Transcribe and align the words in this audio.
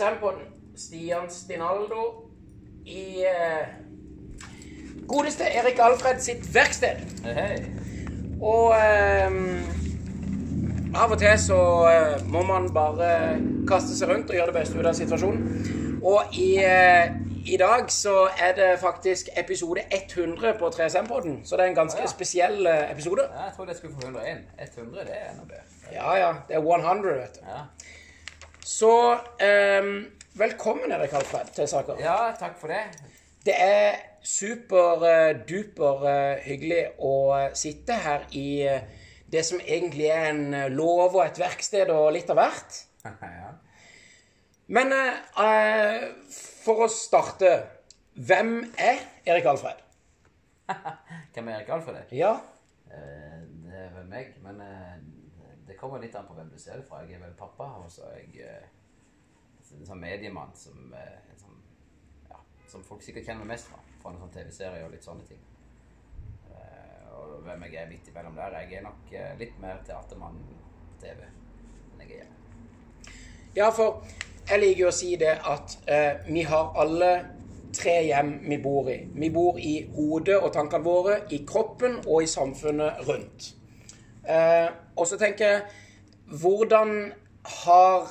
velkommen. 0.00 0.16
3SM-podden. 0.16 0.42
Stian 0.76 1.30
Stinaldo 1.30 2.30
i 2.84 3.24
uh, 3.24 3.66
godeste 5.08 5.44
Erik 5.44 5.78
Alfred 5.78 6.20
sitt 6.20 6.54
verksted. 6.54 7.00
Hei. 7.24 7.64
Og 8.40 8.74
um, 8.76 9.62
av 10.96 11.12
og 11.12 11.18
til 11.18 11.32
så 11.40 11.60
uh, 11.88 12.26
må 12.28 12.42
man 12.44 12.68
bare 12.74 13.38
kaste 13.68 13.96
seg 13.96 14.12
rundt 14.12 14.30
og 14.30 14.36
gjøre 14.36 14.52
det 14.52 14.58
beste 14.58 14.78
ut 14.78 14.86
av 14.86 14.98
situasjonen. 14.98 15.40
Og 16.04 16.36
i, 16.36 16.50
uh, 16.60 17.16
i 17.48 17.56
dag 17.56 17.88
så 17.92 18.28
er 18.36 18.52
det 18.58 18.70
faktisk 18.82 19.32
episode 19.40 19.86
100 19.88 20.58
på 20.60 20.72
3SM-podden. 20.76 21.40
Så 21.44 21.56
det 21.56 21.64
er 21.64 21.72
en 21.72 21.80
ganske 21.82 22.04
Ja. 22.04 22.12
spesiell 22.12 22.66
episode. 22.66 23.30
Ja, 23.32 23.48
jeg 23.48 23.56
trodde 23.56 23.72
jeg 23.72 23.80
skulle 23.80 23.94
få 23.94 24.00
101. 24.10 24.44
100, 24.76 25.04
det 25.08 25.22
er 25.24 25.40
bedre. 25.48 25.64
Ja, 25.92 26.16
ja. 26.20 26.34
Det 26.48 26.56
er 26.56 26.60
100, 26.60 27.14
vet 27.16 27.40
du. 27.40 27.46
Ja. 27.48 27.64
Så 28.66 29.12
eh, 29.38 29.84
velkommen, 30.34 30.90
Erik 30.92 31.12
Alfred, 31.14 31.52
til 31.54 31.68
saker. 31.70 32.00
ja, 32.02 32.32
takk 32.38 32.56
for 32.58 32.72
det. 32.72 32.80
Det 33.46 33.54
er 33.54 34.00
super-duper 34.26 36.06
eh, 36.10 36.40
hyggelig 36.48 36.80
å 36.98 37.12
eh, 37.36 37.52
sitte 37.54 37.94
her 38.02 38.24
i 38.34 38.48
eh, 38.66 38.88
det 39.30 39.44
som 39.46 39.62
egentlig 39.62 40.08
er 40.10 40.32
en 40.32 40.42
eh, 40.50 40.66
låve 40.74 41.20
og 41.20 41.22
et 41.28 41.38
verksted 41.38 41.92
og 41.94 42.08
litt 42.16 42.32
av 42.34 42.40
hvert. 42.40 42.80
ja. 43.06 43.52
Men 44.66 44.90
eh, 44.98 45.14
eh, 45.46 46.10
for 46.66 46.88
å 46.88 46.90
starte 46.90 47.54
Hvem 48.16 48.56
er 48.80 48.98
Erik 49.28 49.46
Alfred? 49.46 49.78
Hvem 51.36 51.52
er 51.52 51.60
Erik 51.60 51.74
Alfred? 51.78 52.10
Ja, 52.18 52.34
Eh, 52.86 53.40
Det 53.66 53.80
er 53.82 54.04
meg, 54.08 54.28
men 54.42 54.60
eh, 54.62 54.95
kommer 55.86 56.04
litt 56.04 56.16
an 56.18 56.26
på 56.28 56.36
hvem 56.36 56.50
du 56.52 56.58
ser 56.58 56.80
det 56.80 56.86
fra. 56.88 57.02
Jeg 57.04 57.16
er 57.18 57.24
vel 57.24 57.34
pappa, 57.38 57.68
og 57.82 57.90
så 57.92 58.06
er 58.10 58.18
jeg 58.20 58.44
eh, 58.46 58.68
en 59.78 59.88
sånn 59.88 60.02
mediemann 60.02 60.54
som, 60.54 60.92
eh, 60.94 61.16
en 61.32 61.40
sånn, 61.40 61.58
ja, 62.30 62.40
som 62.68 62.84
folk 62.84 63.02
sikkert 63.02 63.26
kjenner 63.30 63.48
mest 63.48 63.70
fra. 63.70 63.80
Fra 64.02 64.12
noen 64.12 64.26
sånn 64.26 64.34
TV-serier 64.36 64.86
og 64.86 64.94
litt 64.94 65.06
sånne 65.06 65.26
ting. 65.28 65.42
Eh, 66.52 67.10
Og 67.16 67.42
hvem 67.46 67.62
jeg 67.64 67.80
er 67.80 67.88
midt 67.88 68.08
imellom 68.08 68.36
der. 68.36 68.60
Jeg 68.60 68.78
er 68.78 68.82
nok 68.84 69.12
litt 69.38 69.58
mer 69.60 69.78
teatermann 69.86 70.36
på 70.50 71.00
TV 71.00 71.22
enn 71.22 72.00
jeg 72.02 72.10
er 72.10 72.16
hjemme. 72.20 72.34
ja 73.56 73.70
for 73.72 74.02
jeg 74.46 74.60
liker 74.62 74.86
å 74.86 74.94
si 74.94 75.16
det 75.18 75.32
at 75.42 75.72
eh, 75.90 76.20
vi 76.28 76.44
har 76.46 76.68
alle 76.78 77.10
tre 77.74 77.96
hjem 78.06 78.36
vi 78.46 78.58
bor 78.62 78.86
i. 78.92 78.98
Vi 79.10 79.30
bor 79.34 79.58
i 79.58 79.74
hodet 79.96 80.36
og 80.38 80.52
tankene 80.54 80.86
våre, 80.86 81.16
i 81.34 81.40
kroppen 81.48 81.98
og 82.04 82.22
i 82.22 82.28
samfunnet 82.30 83.02
rundt. 83.08 83.48
Eh, 84.22 84.68
og 84.96 85.06
så 85.08 85.18
tenker 85.20 85.52
jeg 85.52 85.66
Hvordan 86.26 87.12
har 87.62 88.08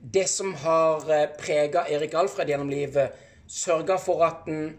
det 0.00 0.24
som 0.32 0.54
har 0.62 1.02
prega 1.36 1.82
Erik 1.92 2.14
Alfred 2.16 2.48
gjennom 2.48 2.70
livet, 2.72 3.12
sørga 3.44 3.98
for 4.00 4.24
at 4.24 4.46
den 4.46 4.70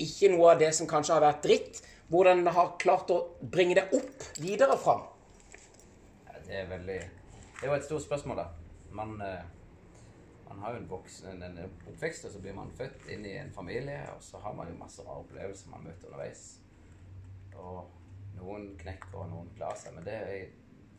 ikke 0.00 0.30
noe 0.32 0.54
av 0.54 0.62
det 0.62 0.70
som 0.72 0.88
kanskje 0.88 1.16
har 1.18 1.24
vært 1.26 1.42
dritt, 1.44 1.80
hvordan 2.12 2.42
den 2.42 2.54
har 2.54 2.74
klart 2.80 3.10
å 3.12 3.18
bringe 3.40 3.76
det 3.78 3.84
opp 3.96 4.24
videre 4.40 4.76
fram? 4.80 5.04
Ja, 6.26 6.38
det 6.46 6.56
er 6.62 6.70
veldig 6.70 7.00
Det 7.02 7.68
er 7.68 7.70
jo 7.70 7.76
et 7.76 7.86
stort 7.86 8.02
spørsmål, 8.02 8.40
da. 8.42 8.46
Man, 8.92 9.14
eh, 9.22 9.44
man 10.48 10.64
har 10.64 10.72
jo 10.72 10.80
en, 10.80 10.88
voksen, 10.90 11.42
en 11.42 11.60
oppvekst, 11.62 12.24
og 12.26 12.32
så 12.32 12.40
blir 12.42 12.56
man 12.56 12.72
født 12.76 13.06
inn 13.14 13.24
i 13.28 13.36
en 13.38 13.52
familie, 13.54 14.00
og 14.16 14.22
så 14.24 14.40
har 14.42 14.56
man 14.58 14.68
jo 14.68 14.80
masse 14.80 15.04
rare 15.06 15.22
opplevelser 15.22 15.70
man 15.70 15.86
møter 15.86 16.10
underveis. 16.10 16.42
Og 17.54 17.86
noen 18.40 18.72
knekker, 18.80 19.14
og 19.14 19.30
noen 19.30 19.52
klarer 19.56 19.78
seg, 19.78 19.94
men 19.94 20.08
det 20.08 20.18
er, 20.18 20.50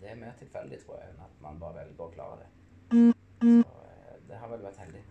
det 0.03 0.12
er 0.12 0.16
mer 0.19 0.34
tilfeldig, 0.40 0.78
tror 0.84 0.97
jeg, 1.00 1.12
enn 1.14 1.19
at 1.24 1.36
man 1.44 1.59
bare 1.62 1.78
velger 1.80 2.03
å 2.03 2.12
klare 2.12 2.40
det. 2.41 2.47
Så 2.91 3.46
eh, 3.47 4.16
det 4.28 4.40
har 4.41 4.50
vel 4.52 4.66
vært 4.66 4.81
heldig. 4.84 5.03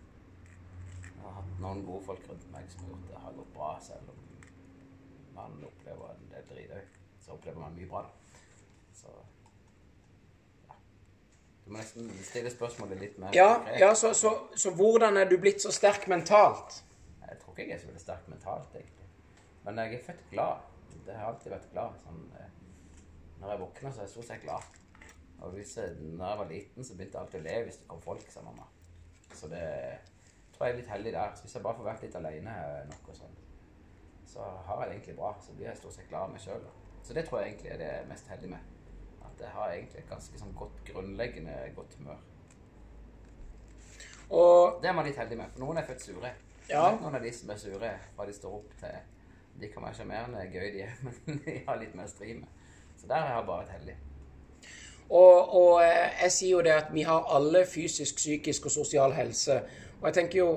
Jeg 1.03 1.21
har 1.23 1.37
hatt 1.39 1.53
noen 1.63 1.81
gode 1.87 2.05
folk 2.05 2.27
rundt 2.29 2.45
meg 2.53 2.67
som 2.69 2.83
har 2.83 2.91
gjort 2.91 3.07
det 3.09 3.21
har 3.23 3.37
gått 3.39 3.53
bra, 3.55 3.69
selv 3.81 4.11
om 4.13 4.19
man 5.33 5.55
opplever 5.65 6.13
en 6.13 6.27
del 6.35 6.45
drit 6.51 6.75
òg. 6.77 6.99
Så 7.23 7.33
opplever 7.37 7.63
man 7.63 7.73
mye 7.73 7.89
bra, 7.89 8.03
da. 8.05 8.41
Så 8.93 9.15
du 11.63 11.71
må 11.71 11.79
nesten 11.79 12.09
stille 12.27 12.51
spørsmålet 12.51 12.99
litt 12.99 13.19
mer 13.23 13.35
Ja, 13.35 13.49
ja 13.79 13.93
så, 13.95 14.11
så, 14.13 14.33
så 14.59 14.73
hvordan 14.75 15.17
er 15.17 15.29
du 15.31 15.37
blitt 15.41 15.63
så 15.63 15.71
sterk 15.73 16.09
mentalt? 16.11 16.81
Jeg 17.23 17.39
tror 17.41 17.55
ikke 17.55 17.69
jeg 17.69 17.77
er 17.79 17.81
så 17.81 17.89
veldig 17.89 18.03
sterk 18.03 18.29
mentalt, 18.29 18.77
egentlig. 18.77 19.09
Men 19.63 19.79
jeg 19.79 19.97
er 19.97 20.05
født 20.11 20.23
glad. 20.35 20.71
Det 21.07 21.17
har 21.17 21.31
alltid 21.31 21.55
vært 21.55 21.69
glad. 21.71 21.99
Sånn, 22.03 22.23
eh, 22.37 22.49
når 23.41 23.55
jeg 23.55 23.61
våkner, 23.63 23.91
så 23.91 24.03
er 24.03 24.05
jeg 24.05 24.13
stort 24.17 24.29
sett 24.29 24.43
glad. 24.43 24.82
Og 25.43 25.51
hvis 25.57 25.77
jeg, 25.77 25.95
når 25.99 26.25
jeg 26.27 26.39
var 26.39 26.49
liten, 26.49 26.85
så 26.85 26.95
begynte 26.95 27.17
jeg 27.17 27.25
alltid 27.25 27.39
å 27.41 27.47
le 27.47 27.55
hvis 27.67 27.79
det 27.81 27.87
kom 27.91 28.01
folk, 28.03 28.27
sa 28.31 28.43
mamma. 28.45 28.67
Så 29.33 29.49
det 29.51 29.65
tror 30.53 30.67
jeg 30.67 30.73
er 30.73 30.79
litt 30.79 30.91
heldig 30.93 31.13
der. 31.15 31.33
Så 31.35 31.45
hvis 31.45 31.55
jeg 31.57 31.65
bare 31.65 31.79
får 31.79 31.89
vært 31.89 32.05
litt 32.05 32.15
alene 32.19 32.53
nok 32.91 33.09
og 33.11 33.17
sånn, 33.17 33.39
så 34.33 34.45
har 34.67 34.81
jeg 34.81 34.89
det 34.89 34.95
egentlig 34.95 35.17
bra. 35.17 35.33
Så 35.43 35.55
blir 35.57 35.67
jeg 35.67 35.81
stort 35.81 35.97
sett 35.97 36.07
glad 36.09 36.29
av 36.29 36.35
meg 36.35 36.43
sjøl. 36.43 36.63
Så 37.03 37.17
det 37.17 37.25
tror 37.27 37.41
jeg 37.41 37.51
egentlig 37.51 37.73
er 37.73 37.81
det 37.81 37.89
jeg 37.89 38.03
er 38.03 38.07
mest 38.13 38.29
heldig 38.31 38.53
med. 38.53 38.69
At 39.27 39.43
jeg 39.43 39.51
har 39.57 39.73
egentlig 39.73 39.99
et 40.03 40.13
ganske 40.13 40.39
sånn 40.39 40.55
godt, 40.61 40.79
grunnleggende 40.87 41.57
godt 41.75 41.97
humør. 41.99 42.23
Og 44.33 44.79
Det 44.81 44.89
er 44.89 44.95
man 44.95 45.05
litt 45.05 45.19
heldig 45.19 45.37
med, 45.37 45.51
for 45.51 45.65
noen 45.65 45.81
er 45.81 45.89
født 45.89 46.05
sure. 46.07 46.31
Ja. 46.69 46.85
Noen 46.95 47.19
av 47.19 47.25
de 47.25 47.33
som 47.35 47.51
er 47.51 47.59
sure 47.59 47.91
fra 48.15 48.25
de 48.25 48.33
står 48.33 48.55
opp 48.55 48.71
til 48.79 49.59
De 49.59 49.67
kan 49.69 49.83
være 49.83 49.99
sjarmerende, 49.99 50.45
gøy 50.49 50.71
de 50.73 50.85
er, 50.87 50.95
men 51.27 51.43
de 51.43 51.59
har 51.67 51.77
litt 51.81 51.93
mer 51.97 52.07
stri 52.09 52.31
med. 52.39 52.47
Så 52.97 53.09
der 53.11 53.21
har 53.27 53.35
jeg 53.35 53.49
bare 53.49 53.65
vært 53.65 53.75
heldig. 53.75 53.97
Og, 55.13 55.53
og 55.53 55.83
eh, 55.83 56.15
jeg 56.23 56.33
sier 56.33 56.55
jo 56.55 56.63
det 56.65 56.73
at 56.73 56.89
vi 56.93 57.05
har 57.05 57.27
alle 57.35 57.65
fysisk, 57.69 58.17
psykisk 58.17 58.65
og 58.65 58.73
sosial 58.73 59.13
helse. 59.13 59.59
Og 60.01 60.09
jeg 60.09 60.17
tenker 60.19 60.39
jo 60.39 60.49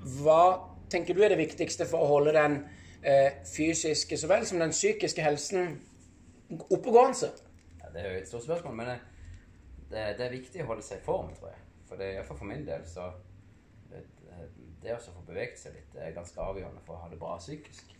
Hva 0.00 0.42
tenker 0.90 1.14
du 1.14 1.20
er 1.22 1.28
det 1.28 1.38
viktigste 1.38 1.84
for 1.86 2.02
å 2.02 2.08
holde 2.08 2.32
den 2.32 2.54
eh, 3.04 3.42
fysiske 3.46 4.16
så 4.18 4.30
vel 4.30 4.46
som 4.48 4.62
den 4.62 4.72
psykiske 4.72 5.22
helsen 5.22 5.74
oppegående? 6.72 7.28
Ja, 7.82 7.90
det 7.92 8.00
er 8.00 8.14
jo 8.14 8.22
et 8.22 8.30
stort 8.30 8.46
spørsmål, 8.46 8.78
men 8.78 8.88
det, 8.88 8.96
det, 9.90 10.06
det 10.18 10.24
er 10.26 10.34
viktig 10.34 10.64
å 10.64 10.70
holde 10.72 10.86
seg 10.86 11.02
i 11.02 11.04
form, 11.04 11.28
tror 11.36 11.52
jeg. 11.52 11.60
For 11.90 12.00
det 12.00 12.08
er 12.08 12.18
iallfall 12.18 12.40
for 12.40 12.48
min 12.48 12.64
del 12.66 12.88
så 12.88 13.10
det, 13.92 14.02
det 14.80 14.96
å 14.96 15.00
få 15.04 15.22
beveget 15.28 15.60
seg 15.60 15.76
litt 15.76 15.94
det 15.94 16.06
er 16.06 16.16
ganske 16.16 16.40
avgjørende 16.40 16.82
for 16.86 16.96
å 16.96 17.04
ha 17.04 17.12
det 17.12 17.20
bra 17.20 17.36
psykisk. 17.38 17.94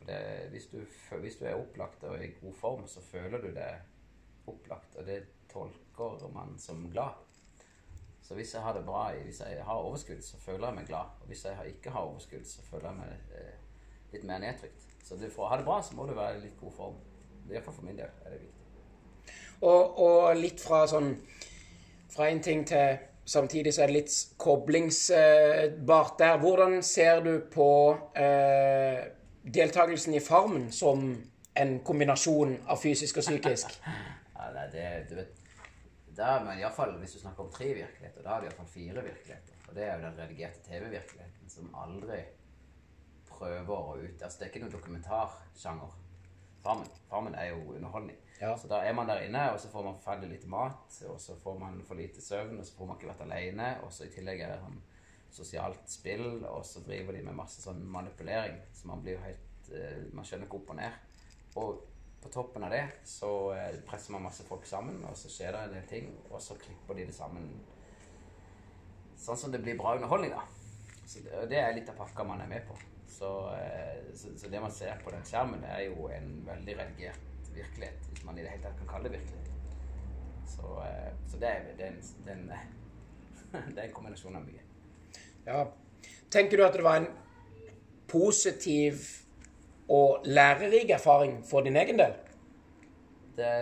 For 0.00 0.12
hvis, 0.52 0.68
du, 0.74 0.78
hvis 1.22 1.38
du 1.38 1.46
er 1.46 1.56
opplagt 1.56 2.04
og 2.08 2.18
i 2.18 2.32
god 2.40 2.58
form, 2.58 2.86
så 2.90 3.04
føler 3.04 3.46
du 3.46 3.52
det 3.54 3.72
opplagt, 4.48 4.96
og 4.96 5.06
det 5.06 5.22
tolker 5.52 6.28
man 6.34 6.58
som 6.58 6.90
glad. 6.92 7.24
Så 8.22 8.34
hvis 8.34 8.54
jeg 8.54 8.62
har 8.62 8.74
det 8.76 8.84
bra, 8.84 9.12
hvis 9.24 9.40
jeg 9.40 9.64
har 9.64 9.74
overskudd, 9.74 10.22
så 10.22 10.36
føler 10.36 10.66
jeg 10.66 10.74
meg 10.74 10.86
glad. 10.86 11.14
Og 11.20 11.26
hvis 11.26 11.44
jeg 11.44 11.66
ikke 11.66 11.90
har 11.90 12.00
overskudd, 12.00 12.44
så 12.44 12.62
føler 12.62 12.88
jeg 12.90 12.98
meg 12.98 13.38
eh, 13.40 13.54
litt 14.12 14.24
mer 14.28 14.38
nedtrykt. 14.38 14.84
Så 15.04 15.16
for 15.32 15.46
å 15.46 15.48
ha 15.48 15.56
det 15.56 15.64
bra, 15.64 15.78
så 15.82 15.96
må 15.96 16.04
du 16.06 16.12
være 16.12 16.36
i 16.36 16.42
litt 16.42 16.58
god 16.60 16.74
form. 16.76 16.98
Iallfall 17.48 17.74
for 17.74 17.88
min 17.88 17.96
del 17.96 18.10
er 18.24 18.34
det 18.34 18.40
viktig. 18.42 18.58
Og, 19.60 19.98
og 19.98 20.36
litt 20.36 20.60
fra 20.60 20.84
sånn 20.86 21.16
Fra 22.12 22.28
en 22.28 22.42
ting 22.44 22.60
til 22.68 22.98
Samtidig 23.28 23.74
så 23.74 23.82
er 23.82 23.90
det 23.90 23.96
litt 23.98 24.14
koblingsbart 24.40 26.14
der. 26.18 26.38
Hvordan 26.40 26.78
ser 26.82 27.20
du 27.20 27.34
på 27.52 27.70
eh, 28.16 29.02
deltakelsen 29.44 30.14
i 30.16 30.22
Farmen 30.24 30.70
som 30.72 31.10
en 31.52 31.74
kombinasjon 31.84 32.54
av 32.72 32.80
fysisk 32.80 33.20
og 33.20 33.26
psykisk? 33.26 33.76
Nei, 34.54 34.66
det, 34.72 34.86
du 35.10 35.14
vet, 35.18 35.44
der, 36.18 36.42
men 36.44 36.58
i 36.58 36.64
alle 36.64 36.74
fall, 36.74 36.96
Hvis 36.98 37.12
du 37.14 37.20
snakker 37.20 37.44
om 37.44 37.52
tre 37.52 37.68
virkeligheter, 37.74 38.24
da 38.24 38.34
er 38.34 38.40
det 38.40 38.50
iallfall 38.50 38.70
fire 38.72 39.04
virkeligheter. 39.06 39.62
Og 39.68 39.74
det 39.76 39.84
er 39.84 39.94
jo 39.94 40.04
den 40.06 40.18
redigerte 40.18 40.64
TV-virkeligheten 40.66 41.52
som 41.52 41.74
aldri 41.84 42.22
prøver 43.28 43.74
å 43.74 43.96
ut... 44.00 44.22
Altså, 44.22 44.38
det 44.38 44.46
er 44.46 44.52
ikke 44.52 44.62
noen 44.64 44.74
dokumentarsjanger. 44.74 45.98
Farmen. 46.64 46.90
Farmen 47.10 47.36
er 47.38 47.52
jo 47.52 47.76
underholdning. 47.76 48.18
Ja. 48.40 48.56
Så 48.58 48.70
da 48.70 48.80
er 48.86 48.94
man 48.94 49.08
der 49.10 49.22
inne, 49.26 49.44
og 49.52 49.60
så 49.62 49.70
får 49.70 49.84
man 49.86 50.00
ferdig 50.02 50.30
lite 50.32 50.50
mat, 50.50 50.98
og 51.10 51.20
så 51.22 51.36
får 51.38 51.58
man 51.58 51.78
for 51.86 51.98
lite 51.98 52.22
søvn, 52.22 52.58
og 52.58 52.66
så 52.66 52.74
får 52.74 52.88
man 52.88 52.98
ikke 52.98 53.10
vært 53.12 53.26
alene, 53.26 53.68
og 53.84 53.92
så 53.94 54.06
i 54.06 54.12
tillegg 54.14 54.42
er 54.42 54.54
det 54.54 54.62
sånn 54.62 54.80
sosialt 55.38 55.90
spill, 55.90 56.42
og 56.48 56.64
så 56.66 56.82
driver 56.86 57.14
de 57.14 57.22
med 57.26 57.36
masse 57.36 57.62
sånn 57.62 57.82
manipulering, 57.92 58.58
så 58.74 58.90
man 58.90 59.02
blir 59.04 59.18
jo 59.18 59.24
helt 59.26 59.70
eh, 59.76 60.04
Man 60.16 60.26
skjønner 60.26 60.48
ikke 60.48 60.60
opp 60.62 60.72
og 60.72 60.78
ned. 60.78 61.00
Og 61.60 61.82
på 62.22 62.30
toppen 62.34 62.64
av 62.66 62.72
det 62.74 62.84
så 63.06 63.30
eh, 63.54 63.80
presser 63.86 64.14
man 64.14 64.26
masse 64.26 64.44
folk 64.46 64.66
sammen, 64.66 65.00
og 65.06 65.16
så 65.16 65.30
skjer 65.32 65.54
det 65.54 65.64
en 65.64 65.74
del 65.76 65.88
ting, 65.90 66.08
og 66.30 66.40
så 66.42 66.56
klipper 66.58 66.98
de 66.98 67.06
det 67.08 67.16
sammen 67.16 67.50
sånn 69.18 69.38
som 69.38 69.52
det 69.54 69.62
blir 69.62 69.78
bra 69.78 69.96
underholdning, 69.96 70.34
da. 70.34 70.44
Så 71.08 71.22
det, 71.24 71.58
er 71.58 71.74
litt 71.76 71.88
av 71.90 71.96
pakka 71.98 72.26
man 72.26 72.42
er 72.44 72.50
med 72.50 72.66
på. 72.68 72.76
Så, 73.08 73.30
eh, 73.56 74.10
så, 74.18 74.34
så 74.38 74.50
det 74.52 74.60
man 74.62 74.74
ser 74.74 75.00
på 75.04 75.14
den 75.14 75.24
skjermen, 75.26 75.64
er 75.64 75.86
jo 75.88 76.10
en 76.12 76.30
veldig 76.46 76.76
redigert 76.82 77.24
virkelighet, 77.54 78.10
hvis 78.10 78.24
man 78.26 78.38
i 78.38 78.44
det 78.44 78.52
hele 78.52 78.62
tatt 78.62 78.76
kan 78.82 78.90
kalle 78.92 79.08
det 79.08 79.18
virkelighet. 79.18 79.48
Så, 80.48 80.74
eh, 80.84 81.12
så 81.30 81.40
det, 81.40 81.48
er, 81.48 81.70
det, 81.78 81.86
er 81.86 81.94
en, 81.94 82.50
det 83.72 83.78
er 83.78 83.88
en 83.88 83.94
kombinasjon 83.96 84.36
av 84.38 84.44
mye. 84.44 84.66
Ja. 85.46 85.64
Tenker 86.30 86.60
du 86.60 86.66
at 86.66 86.76
det 86.76 86.84
var 86.84 87.00
en 87.00 87.08
positiv 88.08 89.00
og 89.88 90.24
lærerik 90.24 90.90
erfaring 90.90 91.38
for 91.50 91.60
din 91.60 91.76
egen 91.76 91.98
del? 91.98 92.16
Det, 93.36 93.52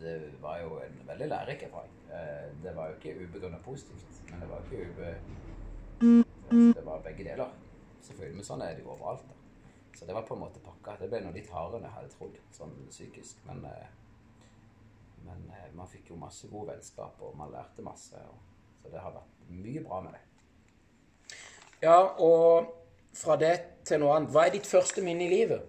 det 0.00 0.16
var 0.40 0.58
jo 0.62 0.78
en 0.80 1.02
veldig 1.08 1.28
lærerik 1.28 1.62
erfaring. 1.62 1.92
Eh, 2.12 2.62
det 2.62 2.76
var 2.76 2.88
jo 2.88 2.94
ikke 2.94 3.24
ubegrunna 3.24 3.58
positivt, 3.64 4.22
men 4.30 4.40
det 4.40 4.48
var 4.50 4.56
jo 4.56 4.64
ikke 4.64 4.90
ube... 4.90 5.14
Det 6.74 6.86
var 6.86 6.98
begge 6.98 7.24
deler. 7.24 7.52
Selvfølgelig, 8.02 8.36
men 8.36 8.44
sånn 8.44 8.62
er 8.64 8.74
det 8.74 8.82
jo 8.82 8.90
overalt. 8.92 9.22
da. 9.28 9.38
Så 9.94 10.06
det 10.06 10.14
var 10.14 10.26
på 10.26 10.34
en 10.34 10.40
måte 10.40 10.60
pakka. 10.64 10.96
Det 11.00 11.08
ble 11.12 11.20
noe 11.22 11.34
litt 11.36 11.50
hardere 11.52 11.78
enn 11.78 11.86
jeg 11.86 11.96
hadde 11.96 12.14
trodd, 12.16 12.38
sånn 12.56 12.74
psykisk. 12.90 13.42
Men, 13.46 13.64
eh, 13.68 14.48
men 15.26 15.46
eh, 15.54 15.68
man 15.78 15.88
fikk 15.88 16.10
jo 16.10 16.18
masse 16.18 16.50
gode 16.50 16.72
vennskap, 16.72 17.20
og 17.22 17.36
man 17.38 17.52
lærte 17.54 17.84
masse. 17.86 18.18
Og, 18.28 18.40
så 18.82 18.90
det 18.90 19.02
har 19.04 19.14
vært 19.14 19.48
mye 19.52 19.84
bra 19.84 20.00
med 20.02 20.16
det. 20.16 21.36
Ja, 21.82 21.98
og 22.18 22.72
fra 23.16 23.36
det 23.40 23.54
til 23.88 24.00
noe 24.02 24.16
annet. 24.16 24.32
Hva 24.32 24.46
er 24.46 24.56
ditt 24.56 24.68
første 24.68 25.04
minne 25.04 25.26
i 25.26 25.32
livet? 25.32 25.68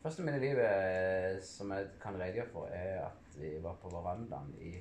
Første 0.00 0.24
minne 0.24 0.40
i 0.40 0.46
livet 0.48 0.64
eh, 0.64 1.38
som 1.44 1.72
jeg 1.74 1.90
kan 2.02 2.16
redegjøre 2.18 2.52
for, 2.54 2.70
er 2.72 3.04
at 3.04 3.34
vi 3.36 3.52
var 3.62 3.76
på 3.82 3.92
verandaen 3.92 4.52
i 4.64 4.74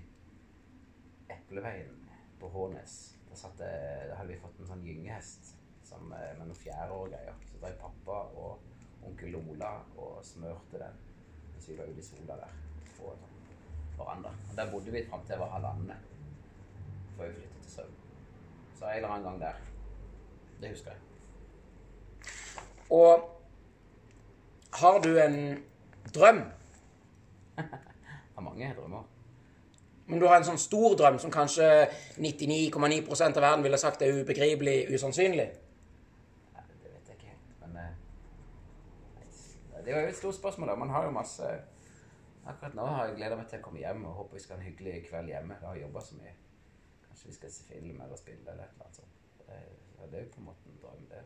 Epleveien 1.29 1.95
på 2.39 2.49
Hånes. 2.53 2.97
Da, 3.29 3.37
satte, 3.37 3.67
da 4.09 4.15
hadde 4.17 4.31
vi 4.31 4.39
fått 4.41 4.61
en 4.61 4.71
sånn 4.71 4.85
gyngehest 4.87 5.51
som, 5.85 6.11
eh, 6.15 6.31
med 6.39 6.47
noen 6.47 6.57
fjærer 6.57 6.95
og 6.95 7.11
greier. 7.11 7.37
Så 7.51 7.61
drev 7.61 7.77
pappa 7.83 8.23
og 8.39 9.05
onkel 9.05 9.37
Ola 9.41 9.75
og 9.97 10.19
smørte 10.25 10.81
den 10.81 11.05
mens 11.53 11.67
vi 11.67 11.75
var 11.77 11.91
ute 11.91 11.99
i 11.99 12.05
sola 12.07 12.39
der 12.39 12.55
på 12.95 13.11
en 13.11 13.23
sånn 13.25 13.39
veranda. 13.99 14.31
Og 14.49 14.55
der 14.55 14.71
bodde 14.71 14.93
vi 14.95 15.05
fram 15.09 15.25
til 15.25 15.35
jeg 15.35 15.43
var 15.43 15.57
halvannen 15.57 16.05
før 17.17 17.27
vi 17.27 17.41
flyttet 17.41 17.65
til 17.65 17.73
Søvn. 17.73 17.97
Så 18.79 18.85
en 18.87 18.95
eller 18.95 19.15
annen 19.17 19.27
gang 19.27 19.41
der. 19.43 19.68
Det 20.61 20.69
husker 20.69 20.91
jeg. 20.91 20.99
Og 22.89 23.29
har 24.73 24.99
du 24.99 25.17
en 25.19 25.63
drøm? 26.15 26.43
Jeg 27.57 27.65
Har 28.35 28.41
mange 28.41 28.73
drømmer. 28.77 29.03
Men 30.07 30.19
du 30.19 30.25
har 30.25 30.39
en 30.39 30.45
sånn 30.47 30.57
stor 30.57 30.95
drøm 30.97 31.19
som 31.21 31.31
kanskje 31.31 31.65
99,9% 32.17 33.37
av 33.37 33.43
verden 33.43 33.65
ville 33.65 33.77
sagt 33.77 34.01
er 34.01 34.15
ubegripelig 34.21 34.87
usannsynlig? 34.95 35.45
Nei, 36.55 36.63
det 36.81 36.93
vet 36.93 37.11
jeg 37.11 37.19
ikke 37.19 37.27
helt, 37.29 37.51
men 37.61 37.77
eh, 37.83 37.91
Det 39.85 39.93
er 39.93 40.01
jo 40.01 40.07
et 40.07 40.17
stort 40.17 40.35
spørsmål. 40.39 40.71
da. 40.71 40.75
Man 40.75 40.89
har 40.89 41.05
jo 41.05 41.11
masse 41.11 41.51
Akkurat 42.49 42.73
nå 42.73 42.85
har 42.85 43.05
jeg 43.05 43.19
gleda 43.19 43.35
meg 43.37 43.49
til 43.51 43.59
å 43.59 43.61
komme 43.61 43.81
hjem 43.83 44.05
og 44.09 44.15
håper 44.23 44.39
vi 44.39 44.41
skal 44.41 44.55
ha 44.55 44.63
en 44.63 44.69
hyggelig 44.71 45.03
kveld 45.09 45.29
hjemme. 45.29 45.57
Jeg 45.59 45.67
har 45.69 45.81
jobba 45.83 46.01
så 46.01 46.15
mye. 46.17 46.31
Kanskje 47.05 47.27
vi 47.27 47.35
skal 47.35 47.51
se 47.53 47.67
film 47.67 48.01
eller 48.01 48.17
spille 48.17 48.51
eller 48.51 48.63
et 48.63 48.71
eller 48.73 48.87
annet 48.87 48.95
sånt. 48.95 49.19
Det 49.99 50.05
er, 50.05 50.11
ja, 50.11 50.11
det 50.11 50.23
jo 50.25 50.33
på 50.33 50.41
en 50.41 50.49
måte 50.49 50.69
en 50.69 50.81
drøm, 50.81 51.05
det. 51.11 51.23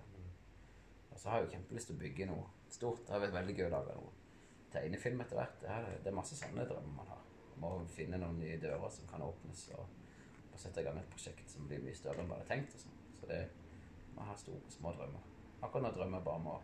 Og 1.11 1.19
så 1.19 1.29
har 1.29 1.39
jeg 1.39 1.45
jo 1.45 1.51
kjempelyst 1.55 1.89
til 1.89 1.95
å 1.95 2.01
bygge 2.01 2.29
noe 2.29 2.45
stort. 2.73 3.03
Det 3.05 3.13
har 3.13 3.21
vært 3.21 3.35
veldig 3.37 3.55
gøy 3.57 3.67
å 3.67 3.73
lage 3.73 3.97
noe 3.97 4.13
tegnefilm 4.73 5.21
etter 5.21 5.37
hvert. 5.37 5.59
Det 5.61 5.69
er, 5.69 5.89
det 6.05 6.15
masse 6.15 6.37
sånne 6.39 6.65
drømmer 6.69 6.95
man 6.97 7.11
har. 7.13 7.21
Man 7.53 7.83
må 7.83 7.91
finne 7.93 8.17
noen 8.17 8.39
nye 8.41 8.57
dører 8.61 8.89
som 8.91 9.05
kan 9.07 9.21
åpnes, 9.21 9.67
og, 9.77 9.85
og 10.49 10.57
sette 10.59 10.81
i 10.81 10.87
gang 10.87 10.97
et 10.97 11.11
prosjekt 11.13 11.53
som 11.53 11.67
blir 11.69 11.83
mye 11.85 11.95
større 11.97 12.23
enn 12.23 12.31
man 12.31 12.41
hadde 12.41 12.49
tenkt. 12.49 12.73
Og 12.73 12.85
sånn. 12.85 12.97
så 13.19 13.29
det, 13.29 13.43
man 14.17 14.31
har 14.31 14.41
store 14.41 14.73
små 14.73 14.95
drømmer. 14.97 15.29
Akkurat 15.61 15.85
nå 15.85 15.93
drømmer 15.95 16.19
jeg 16.19 16.27
bare 16.27 16.41
om 16.41 16.49
å 16.55 16.57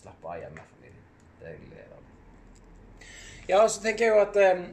slappe 0.00 0.34
av 0.34 0.42
hjemme 0.42 0.58
med 0.58 0.74
familien. 0.74 1.06
Det 1.40 1.54
gleder 1.62 1.86
jeg 1.86 1.90
meg. 1.94 3.06
Ja, 3.48 3.62
så 3.66 3.82
tenker 3.82 4.04
jeg 4.04 4.14
jo 4.14 4.20
at 4.26 4.36
um, 4.58 4.66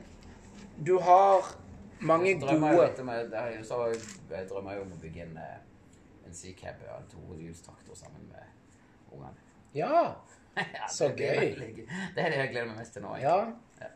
du 0.86 0.98
har 1.02 1.54
mange 2.00 2.34
gode 2.42 2.58
jeg 4.30 4.50
drømmer 4.50 4.78
jo 4.78 4.84
om 4.86 4.92
å 4.94 5.00
bygge 5.02 5.24
en, 5.24 5.38
eh, 5.42 5.56
en 6.28 6.34
Sea 6.36 6.54
Cab 6.60 6.82
og 6.90 7.02
en 7.02 7.10
tohjulstraktor 7.12 7.96
sammen 7.96 8.28
med 8.32 9.12
ungene. 9.12 9.36
Ja. 9.76 10.04
Ja, 10.58 10.88
Så 10.90 11.12
gøy. 11.14 11.52
Det 12.16 12.24
er 12.24 12.30
det 12.34 12.38
jeg 12.40 12.50
gleder 12.50 12.66
meg 12.72 12.78
mest 12.80 12.94
til 12.96 13.04
nå. 13.06 13.12
ja. 13.22 13.36
Ja. 13.82 13.90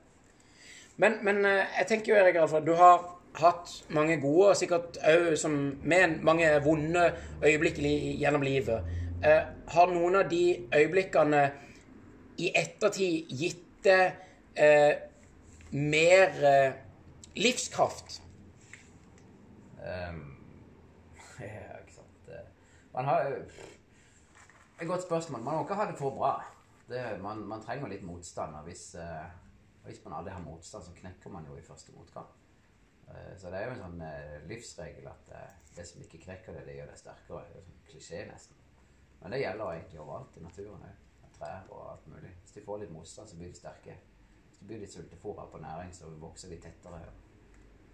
Men, 1.02 1.16
men 1.26 1.40
eh, 1.46 1.64
jeg 1.80 1.88
tenker 1.90 2.12
jo, 2.14 2.20
Erik, 2.22 2.36
Alfred, 2.38 2.66
du 2.68 2.76
har 2.78 3.00
hatt 3.40 3.72
mange 3.90 4.20
gode, 4.22 4.52
og 4.52 4.58
sikkert 4.60 5.00
òg 5.08 5.32
som 5.42 5.56
med 5.82 6.20
mange 6.28 6.50
vonde 6.66 7.08
øyeblikk 7.42 7.80
li- 7.82 8.18
gjennom 8.22 8.44
livet. 8.46 8.86
Eh, 9.26 9.42
har 9.74 9.90
noen 9.90 10.20
av 10.20 10.30
de 10.30 10.44
øyeblikkene 10.76 11.42
i 12.38 12.52
ettertid 12.62 13.32
gitt 13.42 13.66
deg 13.88 14.20
eh, 14.54 14.94
mer 15.72 16.38
eh, 16.52 16.74
livskraft? 17.42 18.20
Ehm, 19.82 20.22
ja, 21.40 21.80
ikke 21.82 21.96
sant. 21.96 22.30
Eh, 22.30 22.46
Man 22.94 23.06
har 23.06 23.22
Et 24.82 24.88
godt 24.88 25.04
spørsmål. 25.04 25.42
Man 25.42 25.56
må 25.56 25.64
ikke 25.64 25.76
ha 25.76 25.86
det 25.92 25.98
for 25.98 26.16
bra. 26.16 26.44
Det, 26.90 27.22
man, 27.22 27.44
man 27.48 27.62
trenger 27.62 27.88
litt 27.88 28.04
motstand. 28.04 28.56
og 28.56 28.64
Hvis, 28.64 28.96
eh, 28.96 29.28
hvis 29.86 30.02
man 30.06 30.14
aldri 30.18 30.34
har 30.34 30.42
motstand, 30.42 30.84
så 30.84 30.94
knekker 30.96 31.30
man 31.30 31.46
jo 31.46 31.56
i 31.56 31.62
første 31.62 31.92
motgang. 31.96 32.26
Eh, 33.08 33.38
så 33.38 33.50
det 33.50 33.60
er 33.60 33.68
jo 33.68 33.76
en 33.76 33.84
sånn 33.84 34.02
eh, 34.06 34.42
livsregel 34.50 35.08
at 35.12 35.32
eh, 35.36 35.54
det 35.76 35.86
som 35.88 36.02
ikke 36.04 36.24
knekker 36.26 36.58
det, 36.58 36.66
det 36.68 36.76
gjør 36.80 36.92
det 36.92 37.00
sterkere. 37.00 37.46
Det 37.46 37.56
er 37.56 37.62
jo 37.62 37.66
sånn 37.68 37.88
klisjé 37.90 38.22
nesten. 38.30 38.60
Men 39.22 39.36
det 39.36 39.42
gjelder 39.44 39.74
egentlig 39.76 40.02
overalt 40.04 40.38
i 40.38 40.46
naturen 40.46 40.86
òg. 40.90 41.08
Trær 41.38 41.68
og 41.72 41.84
alt 41.94 42.08
mulig. 42.12 42.32
Hvis 42.44 42.56
de 42.58 42.64
får 42.66 42.82
litt 42.84 42.94
motstand, 42.94 43.30
så 43.30 43.38
blir 43.38 43.50
de 43.54 43.58
sterke. 43.58 43.98
Hvis 44.50 44.60
de 44.60 44.68
blir 44.70 44.82
litt 44.84 44.94
sultefòra 44.94 45.48
på 45.50 45.62
næring, 45.64 45.94
så 45.96 46.10
vokser 46.22 46.52
de 46.52 46.60
tettere. 46.62 47.02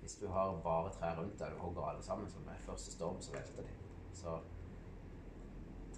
Hvis 0.01 0.17
du 0.21 0.27
har 0.31 0.57
bare 0.63 0.91
trær 0.95 1.19
rundt 1.19 1.38
deg, 1.39 1.53
du 1.53 1.61
hogger 1.61 1.91
alle 1.91 2.03
sammen, 2.03 2.29
så 2.31 2.41
med 2.43 2.65
første 2.65 2.91
storm 2.91 3.21
så 3.23 3.35
velter 3.35 3.67
de. 3.67 3.75
Så 4.17 4.35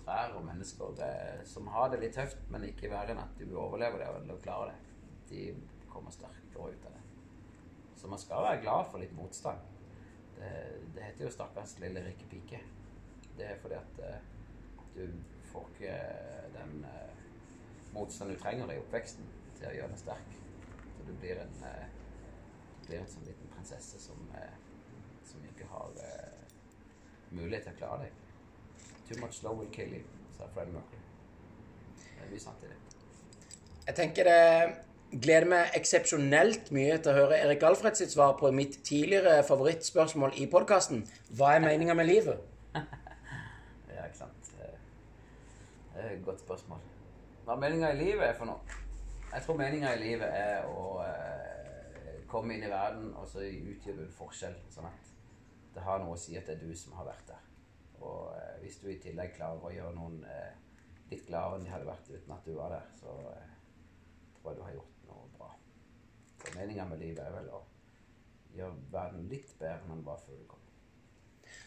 trær 0.09 0.35
og 0.37 0.45
mennesker 0.45 0.95
det, 0.97 1.13
som 1.45 1.67
har 1.73 1.89
det 1.91 2.01
litt 2.01 2.15
tøft, 2.17 2.41
men 2.49 2.65
ikke 2.65 2.89
verre 2.91 3.13
enn 3.13 3.21
at 3.21 3.41
du 3.41 3.53
overlever 3.57 4.01
det 4.01 4.33
og 4.33 4.41
klarer 4.43 4.71
det, 4.71 4.95
de 5.29 5.43
kommer 5.89 6.13
sterkere 6.13 6.73
ut 6.73 6.87
av 6.89 6.95
det. 6.95 7.03
Så 7.99 8.07
man 8.07 8.21
skal 8.21 8.45
være 8.45 8.61
glad 8.63 8.87
for 8.89 9.03
litt 9.03 9.13
motstand. 9.13 9.59
Det, 10.37 10.51
det 10.95 11.03
heter 11.03 11.25
jo 11.25 11.31
'stakkars 11.31 11.79
lille 11.79 12.05
rike 12.05 12.25
pike'. 12.31 12.61
Det 13.37 13.45
er 13.45 13.59
fordi 13.59 13.75
at 13.75 13.99
eh, 14.07 14.21
du 14.95 15.03
får 15.51 15.67
ikke 15.73 15.97
den 16.55 16.85
eh, 16.85 17.19
motstand 17.93 18.31
du 18.31 18.39
trenger 18.39 18.71
i 18.71 18.79
oppveksten 18.79 19.27
til 19.57 19.67
å 19.67 19.75
gjøre 19.75 19.91
deg 19.93 19.99
sterk. 19.99 20.39
Så 20.95 21.05
du 21.07 21.13
blir 21.19 21.43
en, 21.43 21.53
eh, 21.67 21.85
du 22.81 22.87
blir 22.87 23.01
en 23.01 23.11
sånn 23.11 23.27
liten 23.27 23.51
prinsesse 23.53 23.99
som, 23.99 24.25
eh, 24.35 24.55
som 25.27 25.43
ikke 25.51 25.67
har 25.67 26.01
eh, 26.07 26.55
mulighet 27.31 27.67
til 27.67 27.75
å 27.75 27.79
klare 27.83 28.07
deg. 28.07 28.28
Too 29.09 29.17
much 29.21 29.39
slow 29.41 29.55
will 29.57 29.71
kill 29.73 29.89
you, 29.89 30.03
sa 30.37 30.45
Fred 30.53 30.69
Mercury. 30.73 31.01
Det 31.97 32.25
er 32.25 32.29
mye 32.29 32.43
sant 32.43 32.63
i 32.63 32.69
det. 32.69 32.77
Jeg 33.87 33.95
tenker 33.97 34.29
det 34.29 35.21
gleder 35.23 35.47
meg 35.49 35.77
eksepsjonelt 35.79 36.69
mye 36.75 36.99
til 37.01 37.09
å 37.09 37.15
høre 37.23 37.39
Erik 37.41 37.63
Alfred 37.65 37.97
sitt 37.97 38.13
svar 38.13 38.35
på 38.37 38.51
mitt 38.53 38.77
tidligere 38.85 39.41
favorittspørsmål 39.47 40.37
i 40.37 40.45
podkasten. 40.51 41.01
Hva 41.33 41.55
er 41.55 41.65
meninga 41.65 41.97
med 41.97 42.09
livet? 42.11 42.45
Ja, 43.89 44.05
ikke 44.05 44.19
sant. 44.21 44.51
Det 44.55 44.69
det 45.95 46.05
er 46.05 46.13
et 46.13 46.21
godt 46.23 46.39
spørsmål. 46.39 46.79
Hva 47.43 47.57
meninga 47.59 47.89
i 47.91 47.97
livet 47.97 48.23
er 48.29 48.37
for 48.37 48.47
noe? 48.47 48.77
Jeg 49.33 49.43
tror 49.43 49.57
meninga 49.59 49.91
i 49.97 49.99
livet 49.99 50.29
er 50.31 50.69
å 50.69 50.85
eh, 51.03 52.21
komme 52.29 52.55
inn 52.55 52.63
i 52.63 52.71
verden 52.71 53.09
og 53.19 53.27
så 53.27 53.43
utgjøre 53.43 54.05
en 54.05 54.13
forskjell. 54.15 54.55
Sånn 54.71 54.87
at 54.87 55.11
det 55.75 55.83
har 55.83 55.99
noe 55.99 56.15
å 56.15 56.21
si 56.21 56.37
at 56.39 56.47
det 56.47 56.55
er 56.55 56.63
du 56.63 56.71
som 56.77 56.95
har 57.01 57.09
vært 57.09 57.33
der. 57.33 57.48
Og 58.01 58.33
eh, 58.35 58.55
hvis 58.63 58.79
du 58.81 58.89
i 58.91 58.99
tillegg 59.01 59.35
klarer 59.35 59.65
å 59.65 59.73
gjøre 59.73 59.95
noen 59.95 60.21
eh, 60.29 60.53
litt 61.11 61.25
gladere 61.27 61.59
enn 61.59 61.65
de 61.65 61.73
hadde 61.73 61.89
vært 61.89 62.11
uten 62.11 62.35
at 62.35 62.47
du 62.47 62.55
var 62.55 62.75
der, 62.75 62.87
så 62.99 63.15
eh, 63.33 63.51
tror 64.37 64.51
jeg 64.51 64.59
du 64.59 64.65
har 64.67 64.77
gjort 64.77 65.03
noe 65.09 65.27
bra. 65.37 65.51
Så 66.39 66.55
meninga 66.55 66.87
med 66.89 67.03
livet 67.03 67.23
er 67.25 67.35
vel 67.35 67.51
å 67.57 67.63
gjøre 68.55 68.91
verden 68.93 69.29
litt 69.31 69.53
bedre 69.59 69.79
enn 69.83 69.95
den 69.97 70.05
var 70.05 70.19
før 70.23 70.39
du 70.39 70.49
kom. 70.49 70.65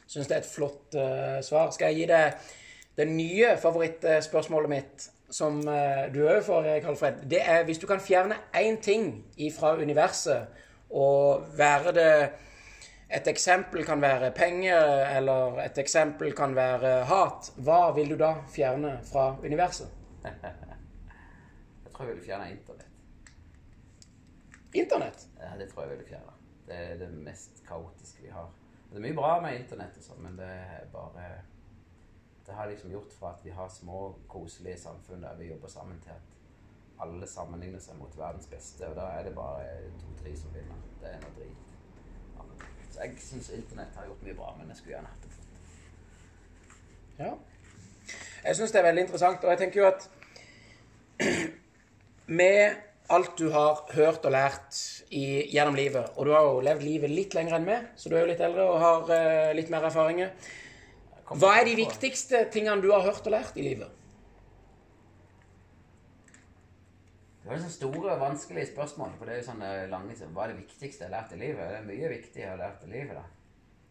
Syns 0.07 0.29
det 0.29 0.37
er 0.37 0.43
et 0.43 0.51
flott 0.51 0.97
uh, 0.99 1.39
svar. 1.45 1.71
Skal 1.73 1.93
jeg 1.93 2.03
gi 2.03 2.09
deg 2.11 2.51
det 2.99 3.07
nye 3.09 3.55
favorittspørsmålet 3.61 4.71
mitt, 4.71 5.07
som 5.33 5.61
uh, 5.65 6.05
du 6.13 6.21
òg 6.27 6.43
får, 6.45 6.69
Erik 6.69 6.89
Alfred? 6.91 7.23
Det 7.31 7.41
er 7.41 7.65
hvis 7.69 7.81
du 7.81 7.87
kan 7.89 8.03
fjerne 8.03 8.37
én 8.59 8.77
ting 8.85 9.15
fra 9.57 9.73
universet, 9.81 10.53
og 10.93 11.47
være 11.57 11.95
det 11.97 12.13
Et 13.13 13.27
eksempel 13.29 13.85
kan 13.85 14.01
være 14.01 14.31
penger, 14.33 14.87
eller 15.19 15.59
et 15.61 15.79
eksempel 15.79 16.33
kan 16.37 16.55
være 16.57 16.93
hat. 17.05 17.51
Hva 17.61 17.91
vil 17.93 18.15
du 18.15 18.17
da 18.17 18.31
fjerne 18.49 18.95
fra 19.05 19.35
universet? 19.45 19.91
Jeg 20.25 21.93
tror 21.93 22.07
jeg 22.07 22.15
ville 22.15 22.25
fjerne 22.25 22.51
internett. 22.51 22.89
Internett. 24.75 25.27
Ja, 25.41 25.51
det 25.59 25.69
tror 25.71 25.85
jeg 25.85 25.99
vil 25.99 26.07
fjerne. 26.09 26.33
Det 26.67 26.79
er 26.79 26.97
det 27.03 27.11
mest 27.13 27.61
kaotiske 27.69 28.23
vi 28.23 28.31
har. 28.33 28.49
Det 28.89 28.97
er 28.97 29.05
mye 29.05 29.17
bra 29.17 29.35
med 29.45 29.59
internett, 29.61 29.99
sånn, 30.05 30.23
men 30.25 30.39
det 30.41 30.49
er 30.49 30.87
bare 30.93 31.27
Det 32.47 32.57
har 32.57 32.67
liksom 32.67 32.91
gjort 32.91 33.13
fra 33.15 33.31
at 33.37 33.45
vi 33.45 33.53
har 33.55 33.69
små, 33.71 34.17
koselige 34.29 34.81
samfunn 34.83 35.23
der 35.23 35.37
vi 35.39 35.51
jobber 35.53 35.69
sammen, 35.69 36.01
til 36.01 36.11
at 36.11 36.41
alle 37.01 37.27
sammenligner 37.27 37.81
seg 37.81 38.01
mot 38.01 38.17
verdens 38.19 38.49
beste, 38.51 38.89
og 38.89 38.97
da 38.97 39.07
er 39.19 39.29
det 39.29 39.35
bare 39.37 39.69
to-tre 40.01 40.35
som 40.37 40.51
vinner. 40.55 40.81
Det 41.01 41.13
er 41.13 41.21
noe 41.23 41.37
drit. 41.37 41.72
Så 42.93 43.03
jeg 43.03 43.17
syns 43.25 43.51
internett 43.57 43.97
har 43.97 44.07
gjort 44.07 44.23
mye 44.27 44.37
bra, 44.37 44.55
men 44.59 44.69
jeg 44.71 44.81
skulle 44.81 44.97
gjerne 44.97 45.11
hatt 45.13 45.27
det. 45.27 45.33
Ja. 47.23 47.33
Jeg 48.45 48.59
syns 48.59 48.73
det 48.75 48.81
er 48.81 48.89
veldig 48.89 49.05
interessant, 49.07 49.45
og 49.45 49.53
jeg 49.53 49.61
tenker 49.63 49.83
jo 49.83 49.91
at 49.91 50.09
med 52.41 52.81
alt 53.13 53.39
du 53.39 53.49
har 53.53 53.83
hørt 53.97 54.25
og 54.25 54.35
lært 54.35 54.79
i, 55.11 55.49
gjennom 55.53 55.77
livet. 55.77 56.13
Og 56.17 56.27
du 56.27 56.33
har 56.35 56.47
jo 56.49 56.61
levd 56.65 56.85
livet 56.87 57.13
litt 57.13 57.37
lenger 57.37 57.59
enn 57.59 57.67
meg, 57.69 57.89
så 57.97 58.09
du 58.09 58.17
er 58.17 58.25
jo 58.25 58.31
litt 58.33 58.45
eldre 58.45 58.69
og 58.69 58.81
har 58.83 59.11
uh, 59.13 59.55
litt 59.57 59.73
mer 59.73 59.89
erfaringer. 59.89 60.33
Hva 61.33 61.57
er 61.59 61.69
de 61.69 61.79
viktigste 61.79 62.47
tingene 62.53 62.83
du 62.85 62.91
har 62.93 63.05
hørt 63.07 63.27
og 63.27 63.35
lært 63.35 63.57
i 63.57 63.67
livet? 63.67 64.02
Det 67.43 67.51
var 67.51 67.59
sånn 67.59 67.75
store, 67.75 68.17
vanskelige 68.21 68.71
spørsmål. 68.71 69.15
For 69.19 69.27
det 69.27 69.35
er 69.35 69.41
jo 69.41 69.47
sånne 69.49 69.71
lange 69.91 70.15
Hva 70.31 70.45
er 70.45 70.53
det 70.53 70.61
viktigste 70.63 71.05
jeg 71.05 71.11
har 71.11 71.17
lært 71.17 71.33
i 71.35 71.41
livet? 71.41 71.63
Det 71.63 71.79
er 71.79 71.89
mye 71.89 72.11
viktig 72.13 72.43
jeg 72.43 72.51
har 72.53 72.61
lært 72.61 72.85
i 72.87 72.91
livet. 72.93 73.17
da. 73.19 73.25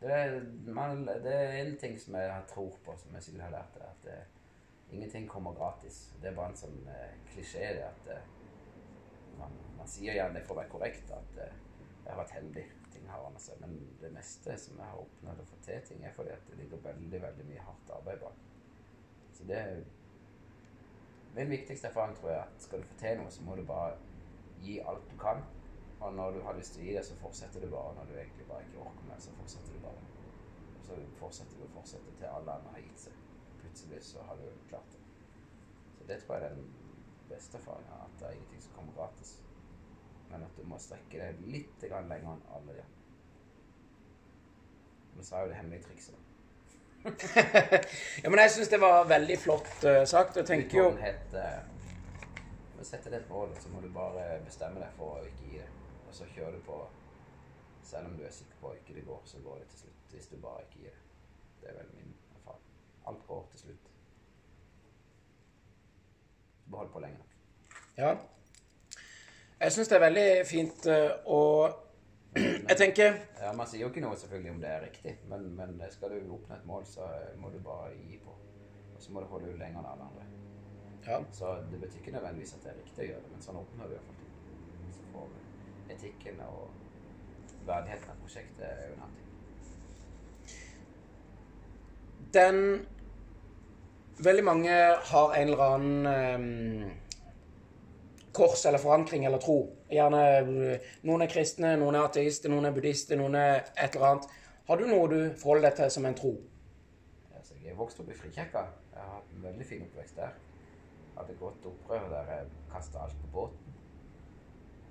Det 0.01 0.13
er, 0.17 0.38
man, 0.74 1.03
det 1.05 1.34
er 1.36 1.58
en 1.60 1.75
ting 1.77 1.98
som 2.00 2.15
jeg 2.17 2.46
tror 2.50 2.77
på, 2.86 2.96
som 2.98 3.17
jeg 3.17 3.25
sikkert 3.27 3.50
har 3.50 3.58
lært. 3.58 3.75
Det, 3.75 3.89
at 3.89 4.05
det, 4.08 4.96
ingenting 4.96 5.27
kommer 5.29 5.53
gratis. 5.53 6.00
Det 6.22 6.31
er 6.31 6.38
bare 6.39 6.53
en 6.53 6.62
sånn 6.62 6.79
eh, 6.96 7.17
klisjé 7.34 7.74
det 7.77 7.84
at 7.89 8.10
eh, 8.15 8.31
man, 9.38 9.60
man, 9.77 9.91
sier 9.91 10.15
gjerne 10.15 10.41
for 10.48 10.55
å 10.55 10.62
være 10.62 10.72
korrekt 10.72 11.12
at 11.15 11.43
eh, 11.43 11.60
jeg 11.91 12.10
har 12.10 12.22
vært 12.24 12.36
heldig. 12.39 12.65
Ting 12.96 13.12
har 13.12 13.27
ordnet 13.27 13.43
seg. 13.43 13.60
Men 13.62 13.75
det 14.00 14.13
meste 14.15 14.55
som 14.63 14.79
jeg 14.79 14.93
har 14.93 15.03
oppnådd 15.03 15.43
å 15.43 15.50
få 15.51 15.60
til 15.67 15.84
ting, 15.91 16.05
er 16.08 16.15
fordi 16.15 16.34
at 16.34 16.48
det 16.48 16.63
ligger 16.63 16.88
veldig, 16.88 17.22
veldig 17.27 17.50
mye 17.51 17.67
hardt 17.67 17.98
arbeid 18.00 18.24
bak. 18.24 18.46
Så 19.36 19.48
det 19.51 19.60
er 19.60 19.84
Min 21.36 21.50
viktigste 21.50 21.88
erfaring 21.88 22.16
tror 22.18 22.30
jeg 22.30 22.40
er 22.40 22.44
at 22.44 22.64
skal 22.64 22.82
du 22.82 22.88
få 22.88 22.98
til 23.00 23.18
noe, 23.20 23.32
så 23.32 23.44
må 23.48 23.56
du 23.56 23.64
bare 23.68 23.94
gi 24.60 24.80
alt 24.84 25.12
du 25.12 25.18
kan. 25.20 25.44
Og 26.02 26.14
når 26.14 26.32
du 26.32 26.42
har 26.44 26.58
lyst 26.58 26.74
til 26.76 26.84
å 26.84 26.86
gi 26.88 26.96
det, 26.98 27.04
så 27.08 27.16
fortsetter 27.20 27.64
du 27.64 27.70
bare. 27.72 27.94
Når 27.96 28.10
du 28.10 28.16
egentlig 28.18 28.48
bare 28.50 28.66
ikke 28.66 28.82
orker 28.84 29.08
mer, 29.08 29.20
så 29.22 29.34
fortsetter 29.38 29.78
du 29.78 29.84
bare. 29.86 30.02
Og 30.80 30.88
så 30.88 30.98
fortsetter 31.20 31.60
du 31.60 31.64
og 31.68 31.76
fortsetter 31.76 32.18
til 32.18 32.28
alle 32.30 32.56
andre 32.58 32.74
har 32.76 32.84
gitt 32.84 33.04
seg. 33.06 33.20
Plutselig 33.62 34.02
så 34.10 34.24
har 34.28 34.42
du 34.42 34.48
klart 34.68 34.96
det. 34.96 35.02
Så 35.98 36.08
det 36.10 36.18
tror 36.24 36.36
jeg 36.36 36.50
er 36.50 36.56
den 36.58 36.74
beste 37.30 37.58
erfaringa. 37.62 38.02
At 38.08 38.18
det 38.20 38.28
er 38.28 38.40
ingenting 38.40 38.66
som 38.66 38.76
kommer 38.80 38.98
gratis. 38.98 39.36
Men 40.32 40.44
at 40.48 40.58
du 40.58 40.66
må 40.68 40.80
strekke 40.82 41.22
deg 41.22 41.46
litt 41.54 41.86
lenger 41.86 42.34
enn 42.34 42.44
alle 42.58 42.76
de 42.76 42.84
andre. 42.88 43.00
Så 45.22 45.36
er 45.38 45.46
jo 45.46 45.52
det 45.52 45.60
hemmelige 45.60 45.86
trikset. 45.86 46.31
Ja, 48.24 48.29
men 48.29 48.39
jeg 48.43 48.51
syns 48.55 48.70
det 48.70 48.81
var 48.81 49.05
veldig 49.10 49.38
flott 49.41 49.70
uh, 49.88 50.01
sagt. 50.05 50.38
Jeg 50.38 50.50
tenker 50.50 50.77
jo 50.77 50.89
Utholdenhet 50.91 51.38
du 52.81 52.86
setter 52.86 53.03
sette 53.03 53.12
deg 53.13 53.20
et 53.22 53.29
mål, 53.29 53.51
så 53.62 53.70
må 53.70 53.81
du 53.81 53.91
bare 53.93 54.39
bestemme 54.41 54.81
deg 54.81 54.93
for 54.98 55.20
å 55.20 55.25
ikke 55.27 55.50
gi 55.51 55.60
det. 55.60 55.67
Og 56.08 56.15
så 56.17 56.25
kjører 56.34 56.55
du 56.58 56.63
på. 56.65 56.77
Selv 57.86 58.10
om 58.10 58.15
du 58.17 58.24
er 58.25 58.34
sikker 58.34 58.58
på 58.58 58.72
at 58.72 58.79
ikke 58.79 58.96
det 58.96 59.03
går, 59.05 59.20
så 59.29 59.41
går 59.43 59.60
det 59.60 59.67
til 59.70 59.84
slutt. 59.84 60.00
Hvis 60.15 60.29
du 60.31 60.39
bare 60.41 60.63
ikke 60.65 60.79
gir 60.79 60.96
det. 60.96 61.03
Det 61.62 61.70
er 61.70 61.77
vel 61.77 61.91
min 61.93 62.15
erfaring. 62.39 62.72
Alt 63.12 63.27
går 63.27 63.43
til 63.51 63.60
slutt. 63.60 63.91
Behold 66.72 66.89
på 66.89 67.03
lenge 67.05 67.22
nok. 67.22 67.38
Ja. 67.98 68.15
Jeg 69.60 69.72
syns 69.77 69.93
det 69.93 70.00
er 70.00 70.05
veldig 70.08 70.27
fint 70.50 70.89
uh, 70.89 71.12
å 71.29 71.41
Jeg 72.36 72.78
tenker 72.78 73.18
Ja, 73.42 73.52
Man 73.54 73.68
sier 73.68 73.82
jo 73.84 73.90
ikke 73.92 74.04
noe 74.04 74.18
selvfølgelig 74.20 74.52
om 74.54 74.62
det 74.62 74.70
er 74.72 74.86
riktig, 74.86 75.18
men, 75.30 75.50
men 75.58 75.82
skal 75.92 76.14
du 76.14 76.34
oppnå 76.36 76.56
et 76.56 76.68
mål, 76.70 76.86
så 76.88 77.08
må 77.42 77.50
du 77.52 77.60
bare 77.66 77.92
gi 78.08 78.20
på. 78.24 78.36
Og 78.96 79.02
så 79.02 79.12
må 79.12 79.24
du 79.24 79.28
holde 79.32 79.52
ut 79.52 79.60
lenger 79.60 79.80
enn 79.82 79.90
alle 79.92 80.08
andre. 80.08 80.28
Ja. 81.08 81.18
Så 81.34 81.56
det 81.72 81.82
betyr 81.82 82.00
ikke 82.00 82.16
nødvendigvis 82.16 82.54
at 82.56 82.64
det 82.64 82.72
er 82.72 82.80
riktig 82.84 83.04
å 83.04 83.10
gjøre 83.10 83.24
det, 83.26 83.32
men 83.34 83.44
sånn 83.48 83.60
oppnår 83.64 83.90
du 83.90 83.94
iallfall 83.98 84.20
ting. 84.22 84.32
Så 84.96 85.02
får 85.12 85.26
vi 85.34 85.40
etikken 85.96 86.42
og 86.46 86.62
verdigheten 87.68 88.14
av 88.14 88.24
prosjektet 88.24 88.66
er 88.70 88.88
jo 88.88 88.96
en 88.96 89.06
annen 89.08 89.20
ting. 89.20 89.30
Den 92.32 92.58
Veldig 94.22 94.44
mange 94.46 94.74
har 95.10 95.32
en 95.34 95.48
eller 95.50 95.62
annen 95.66 96.06
um, 96.06 96.92
kors 98.34 98.66
eller 98.66 98.82
forankring 98.82 99.26
eller 99.28 99.42
tro. 99.44 99.58
Gjerne 99.92 100.22
uh, 100.48 100.94
Noen 101.08 101.26
er 101.26 101.32
kristne, 101.32 101.76
noen 101.80 101.98
er 101.98 102.08
ateister, 102.08 102.52
noen 102.54 102.70
er 102.70 102.76
buddhister, 102.76 103.20
noen 103.20 103.36
er 103.40 103.66
et 103.76 103.96
eller 103.96 104.08
annet. 104.14 104.32
Har 104.70 104.80
du 104.80 104.88
noe 104.88 105.10
du 105.12 105.20
forholder 105.42 105.70
deg 105.70 105.78
til 105.82 105.94
som 105.98 106.08
en 106.08 106.18
tro? 106.18 106.36
Jeg 107.72 107.76
er 107.76 107.80
vokst 107.80 108.00
opp 108.02 108.10
i 108.12 108.16
Frikirka. 108.18 108.62
Jeg 108.92 109.00
har 109.00 109.12
hatt 109.16 109.30
en 109.32 109.44
veldig 109.46 109.66
fin 109.66 109.84
oppvekst 109.86 110.18
der. 110.18 110.32
Jeg 111.00 111.14
hadde 111.16 111.36
gått 111.40 111.68
opprør 111.70 112.08
der 112.12 112.32
jeg 112.34 112.50
kasta 112.72 113.04
alt 113.06 113.20
på 113.22 113.30
båten. 113.36 113.76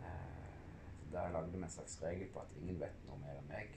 Eh, 0.00 0.54
Der 1.12 1.26
jeg 1.26 1.32
lagde 1.35 1.59
meg 1.59 1.66
en 1.66 1.75
slags 1.75 1.99
regel 2.02 2.30
på 2.32 2.40
at 2.40 2.54
ingen 2.61 2.78
vet 2.80 3.02
noe 3.09 3.18
mer 3.20 3.37
enn 3.37 3.50
meg 3.50 3.75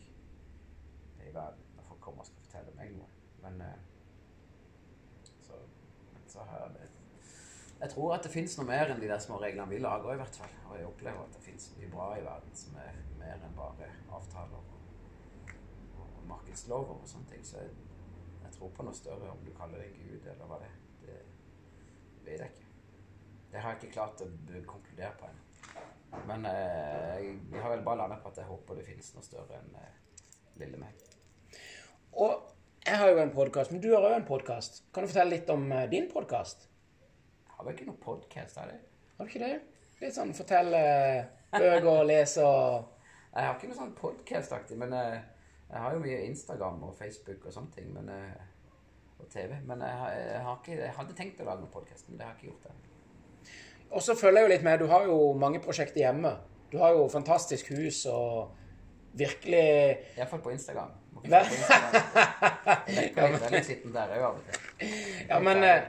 i 1.26 1.34
verden. 1.34 1.66
Når 1.76 1.88
folk 1.90 2.00
kommer 2.06 2.24
og 2.24 2.30
skal 2.30 2.46
fortelle 2.46 2.76
meg 2.78 2.94
noe. 2.96 3.10
Men 3.44 3.60
eh, 3.66 3.82
så, 5.50 5.60
men 6.14 6.30
så 6.36 6.48
har 6.48 6.64
jeg 6.64 6.83
Jeg 7.84 7.92
tror 7.92 8.14
at 8.16 8.24
det 8.24 8.32
fins 8.32 8.54
noe 8.56 8.64
mer 8.70 8.94
enn 8.94 9.02
de 9.02 9.10
der 9.12 9.20
små 9.20 9.38
reglene 9.42 9.68
vi 9.68 9.82
lager, 9.84 10.14
i 10.14 10.20
hvert 10.22 10.38
fall. 10.40 10.52
Og 10.70 10.78
jeg 10.80 10.88
opplever 10.88 11.26
at 11.26 11.34
det 11.36 11.42
fins 11.44 11.66
mye 11.76 11.90
bra 11.92 12.06
i 12.16 12.24
verden 12.24 12.56
som 12.56 12.78
er 12.80 13.00
mer 13.20 13.44
enn 13.44 13.58
bare 13.58 13.90
avtaler 14.08 14.70
og, 14.72 15.52
og 16.00 16.22
markedslover 16.30 16.96
og 16.96 17.10
sånne 17.12 17.28
ting. 17.34 17.44
Så 17.44 17.60
jeg, 17.60 17.76
jeg 18.46 18.56
tror 18.56 18.72
på 18.78 18.88
noe 18.88 18.96
større, 18.96 19.34
om 19.34 19.44
du 19.44 19.52
kaller 19.58 19.84
det 19.84 19.92
Gud 19.98 20.32
eller 20.32 20.48
hva 20.48 20.62
det 20.64 20.72
er. 20.72 20.80
Det 21.04 21.20
vet 22.24 22.40
jeg 22.40 22.56
ikke. 22.56 22.72
Det 23.52 23.62
har 23.62 23.76
jeg 23.76 23.84
ikke 23.84 23.94
klart 24.00 24.24
å 24.24 24.32
konkludere 24.72 25.14
på 25.20 25.28
ennå. 25.28 25.44
Men 26.30 26.46
eh, 26.48 27.22
jeg 27.52 27.62
har 27.62 27.74
vel 27.74 27.84
bare 27.84 28.06
landet 28.06 28.24
på 28.24 28.32
at 28.32 28.40
jeg 28.40 28.48
håper 28.48 28.80
det 28.80 28.88
finnes 28.88 29.12
noe 29.18 29.28
større 29.28 29.60
enn 29.60 29.80
eh, 29.82 29.96
lille 30.62 30.80
meg. 30.80 31.08
Og 32.16 32.54
jeg 32.88 33.00
har 33.02 33.12
jo 33.12 33.20
en 33.20 33.36
podkast, 33.36 33.76
men 33.76 33.84
du 33.84 33.92
har 33.92 34.08
òg 34.08 34.22
en 34.22 34.30
podkast. 34.30 34.86
Kan 34.96 35.04
du 35.04 35.12
fortelle 35.12 35.36
litt 35.36 35.52
om 35.52 35.68
eh, 35.68 35.90
din 35.92 36.08
podkast? 36.14 36.70
Har 37.64 37.70
vel 37.70 37.78
ikke 37.78 37.86
noen 37.88 38.00
podkast 38.04 38.58
av 38.60 38.68
det? 38.68 38.80
Har 39.18 39.28
du 39.28 39.30
ikke 39.32 39.40
det? 39.46 39.54
Litt 40.02 40.16
sånn 40.18 40.34
fortelle 40.36 40.80
bøker, 41.54 42.02
lese 42.10 42.44
og 42.44 42.90
Jeg 43.34 43.46
har 43.48 43.54
ikke 43.56 43.70
noe 43.72 43.78
sånn 43.78 43.94
podkast-aktig, 43.98 44.76
men 44.82 44.92
eh, 44.94 45.22
jeg 45.72 45.80
har 45.82 45.94
jo 45.96 46.02
mye 46.04 46.18
Instagram 46.28 46.82
og 46.86 46.92
Facebook 47.00 47.46
og 47.48 47.54
sånne 47.56 47.72
ting. 47.78 47.88
Men, 47.96 48.10
eh, 48.14 48.42
og 49.24 49.30
TV. 49.32 49.56
Men 49.66 49.80
jeg, 49.82 49.96
har- 50.02 50.12
jeg, 50.20 50.42
har 50.46 50.60
ikke, 50.60 50.76
jeg 50.84 50.92
hadde 50.98 51.16
tenkt 51.18 51.40
å 51.42 51.48
lage 51.48 51.64
noen 51.64 51.72
podkast, 51.74 52.10
men 52.10 52.20
det 52.20 52.28
har 52.28 52.36
jeg 52.36 52.44
ikke 52.44 52.52
gjort 52.52 52.68
ennå. 52.74 53.54
Og 53.94 54.02
så 54.04 54.16
følger 54.20 54.42
jeg 54.42 54.50
jo 54.50 54.52
litt 54.54 54.68
med. 54.68 54.84
Du 54.84 54.92
har 54.92 55.08
jo 55.08 55.18
mange 55.40 55.62
prosjekter 55.64 56.04
hjemme. 56.04 56.36
Du 56.74 56.78
har 56.82 56.94
jo 56.98 57.08
fantastisk 57.14 57.72
hus 57.78 58.04
og 58.12 58.52
virkelig 59.18 59.64
Iallfall 60.18 60.44
på 60.44 60.52
Instagram. 60.54 60.92
Må 61.16 61.24
ikke 61.24 61.42
på 61.48 61.58
Instagram. 61.58 61.92
Jeg 62.92 63.18
er 63.18 63.54
litt 63.56 63.68
sittende 63.72 63.98
der 64.04 64.16
òg 64.20 64.30
av 64.30 64.38
og 64.38 64.48
til. 64.50 64.94
Ja, 65.32 65.40
men, 65.40 65.64
eh, 65.64 65.84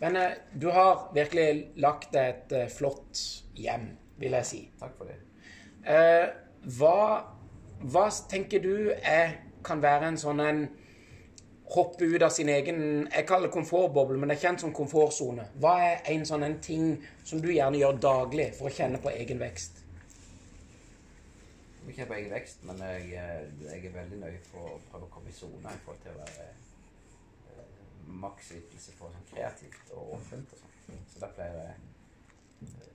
men 0.00 0.16
eh, 0.16 0.36
du 0.52 0.70
har 0.72 1.10
virkelig 1.14 1.72
lagt 1.76 2.14
deg 2.14 2.34
et 2.34 2.52
eh, 2.56 2.70
flott 2.72 3.20
hjem, 3.60 3.90
vil 4.20 4.36
jeg 4.38 4.48
si. 4.48 4.60
Takk 4.80 4.96
for 4.96 5.10
det. 5.10 5.18
Eh, 5.84 6.26
hva, 6.76 7.00
hva 7.84 8.06
tenker 8.28 8.64
du 8.64 8.92
er, 8.96 9.36
kan 9.64 9.82
være 9.82 10.12
en 10.12 10.20
sånn 10.20 10.44
en 10.44 10.68
Hoppe 11.70 12.02
ut 12.02 12.22
av 12.26 12.32
sin 12.34 12.48
egen 12.50 12.80
Jeg 13.12 13.26
kaller 13.28 13.46
det 13.46 13.54
komfortboble, 13.54 14.16
men 14.18 14.32
det 14.32 14.40
er 14.40 14.42
kjent 14.42 14.64
som 14.64 14.72
komfortsone. 14.74 15.44
Hva 15.62 15.76
er 15.84 16.00
en 16.10 16.24
sånn 16.26 16.42
en 16.42 16.56
ting 16.58 16.96
som 17.22 17.38
du 17.38 17.46
gjerne 17.52 17.78
gjør 17.78 18.00
daglig 18.02 18.48
for 18.58 18.66
å 18.66 18.72
kjenne 18.74 18.98
på 18.98 19.12
egen 19.12 19.38
vekst? 19.38 19.78
Ikke 21.86 22.08
på 22.10 22.16
egen 22.16 22.34
vekst, 22.34 22.64
men 22.66 22.82
jeg, 22.82 23.06
jeg 23.62 23.84
er 23.86 23.94
veldig 23.94 24.18
nøye 24.18 24.42
for 24.48 24.66
å 24.66 24.80
prøve 24.90 25.06
å 25.06 25.12
komme 25.14 25.30
i 25.30 25.36
sone 25.36 25.62
i 25.62 25.84
forhold 25.84 26.02
til 26.02 26.16
å 26.16 26.24
være 26.24 26.48
maks 28.10 28.52
ytelse 28.58 28.94
på 28.98 29.10
sånn 29.12 29.28
kreativt 29.30 29.92
og 29.96 30.16
åpent 30.16 30.54
og 30.54 30.62
sånn. 30.62 31.04
Så 31.10 31.22
da 31.22 31.30
pleier 31.34 31.58
jeg 31.60 31.74
eh, 32.66 32.86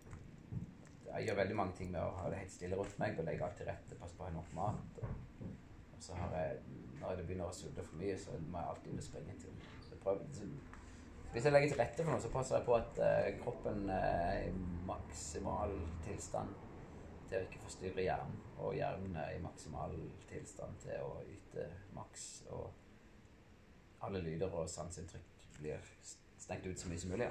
Jeg 1.16 1.28
gjør 1.30 1.38
veldig 1.40 1.56
mange 1.56 1.78
ting 1.78 1.92
med 1.94 2.02
å 2.04 2.16
ha 2.18 2.30
det 2.32 2.42
helt 2.42 2.52
stille 2.52 2.76
rundt 2.76 2.98
meg 3.00 3.20
og 3.20 3.28
legge 3.28 3.46
alt 3.46 3.56
til 3.56 3.70
rette, 3.70 4.00
passe 4.02 4.18
på 4.18 4.26
å 4.26 4.28
ha 4.28 4.34
nok 4.36 4.50
mat. 4.58 4.98
Og, 5.02 5.46
og 5.96 6.02
så 6.04 6.18
har 6.20 6.36
jeg 6.42 6.58
Når 7.00 7.20
det 7.20 7.26
begynner 7.28 7.52
å 7.52 7.56
sulte 7.56 7.84
for 7.86 8.02
mye, 8.02 8.18
så 8.20 8.36
må 8.50 8.60
jeg 8.60 8.72
alltid 8.74 9.04
springe 9.06 9.38
til. 9.40 9.56
Så 9.86 10.00
prøver, 10.04 10.28
så, 10.34 10.48
hvis 11.36 11.46
jeg 11.46 11.54
legger 11.54 11.72
til 11.74 11.82
rette 11.84 12.04
for 12.04 12.12
noe, 12.12 12.24
så 12.24 12.32
passer 12.34 12.58
jeg 12.58 12.66
på 12.66 12.76
at 12.78 13.02
uh, 13.04 13.28
kroppen 13.44 13.90
er 13.92 14.46
i 14.48 14.54
maksimal 14.88 15.76
tilstand 16.06 16.54
til 17.30 17.38
å 17.38 17.46
ikke 17.46 17.62
forstyrre 17.66 18.06
hjernen, 18.06 18.40
og 18.62 18.76
hjernen 18.78 19.18
er 19.20 19.36
i 19.36 19.44
maksimal 19.44 19.94
tilstand 20.30 20.80
til 20.84 21.04
å 21.04 21.20
yte 21.28 21.68
maks, 21.96 22.26
og 22.56 22.85
alle 24.06 24.22
lyder 24.24 24.52
og 24.54 24.70
sanseinntrykk 24.70 25.60
blir 25.60 25.94
stengt 26.40 26.68
ut 26.68 26.80
så 26.80 26.90
mye 26.90 27.02
som 27.02 27.14
mulig, 27.14 27.30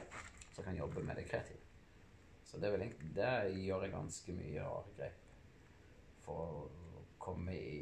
så 0.54 0.62
kan 0.62 0.76
jobbe 0.76 1.02
med 1.02 1.16
det 1.16 1.26
kreative. 1.28 1.61
Så 2.45 2.61
det, 2.61 2.73
vil, 2.73 2.93
det 3.16 3.33
gjør 3.64 3.83
jeg 3.83 3.93
ganske 3.95 4.33
mye 4.37 4.62
rare 4.62 4.95
grep 4.99 5.23
for 6.25 6.43
å 6.45 7.00
komme 7.19 7.57
i 7.57 7.81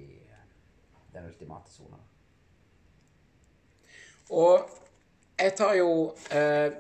den 1.13 1.27
ultimate 1.29 1.71
sona. 1.71 1.99
Og 4.33 4.63
jeg 5.39 5.53
tar 5.59 5.75
jo 5.77 5.91
eh, 6.33 6.73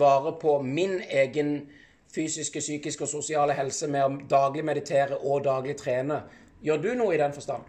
vare 0.00 0.32
på 0.40 0.54
min 0.62 1.00
egen 1.02 1.68
fysiske, 2.14 2.60
psykiske 2.60 3.04
og 3.04 3.10
sosiale 3.10 3.54
helse 3.58 3.88
med 3.90 4.06
å 4.06 4.28
daglig 4.30 4.64
meditere 4.64 5.18
og 5.18 5.44
daglig 5.44 5.76
trene. 5.78 6.22
Gjør 6.64 6.82
du 6.82 6.90
noe 6.94 7.14
i 7.14 7.20
den 7.20 7.34
forstand? 7.36 7.66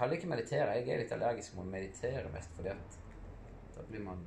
Kaller 0.00 0.16
ikke 0.16 0.30
meditere. 0.32 0.78
Jeg 0.78 0.88
er 0.88 1.02
litt 1.02 1.10
allergisk 1.12 1.54
mot 1.58 1.66
å 1.66 1.72
meditere 1.74 2.30
mest 2.32 2.54
fordi 2.56 2.72
at 2.72 2.94
da 3.74 3.82
blir 3.88 4.00
man 4.04 4.22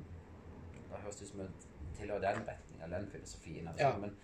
Da 0.90 1.00
høres 1.02 1.16
det 1.18 1.26
ut 1.26 1.32
som 1.32 1.40
jeg 1.42 1.50
tilhører 1.98 2.22
den 2.22 2.46
retningen, 2.46 2.92
den 2.94 3.08
filosofien. 3.10 3.68
Altså. 3.68 3.88
Ja. 3.88 3.96
Men 3.98 4.14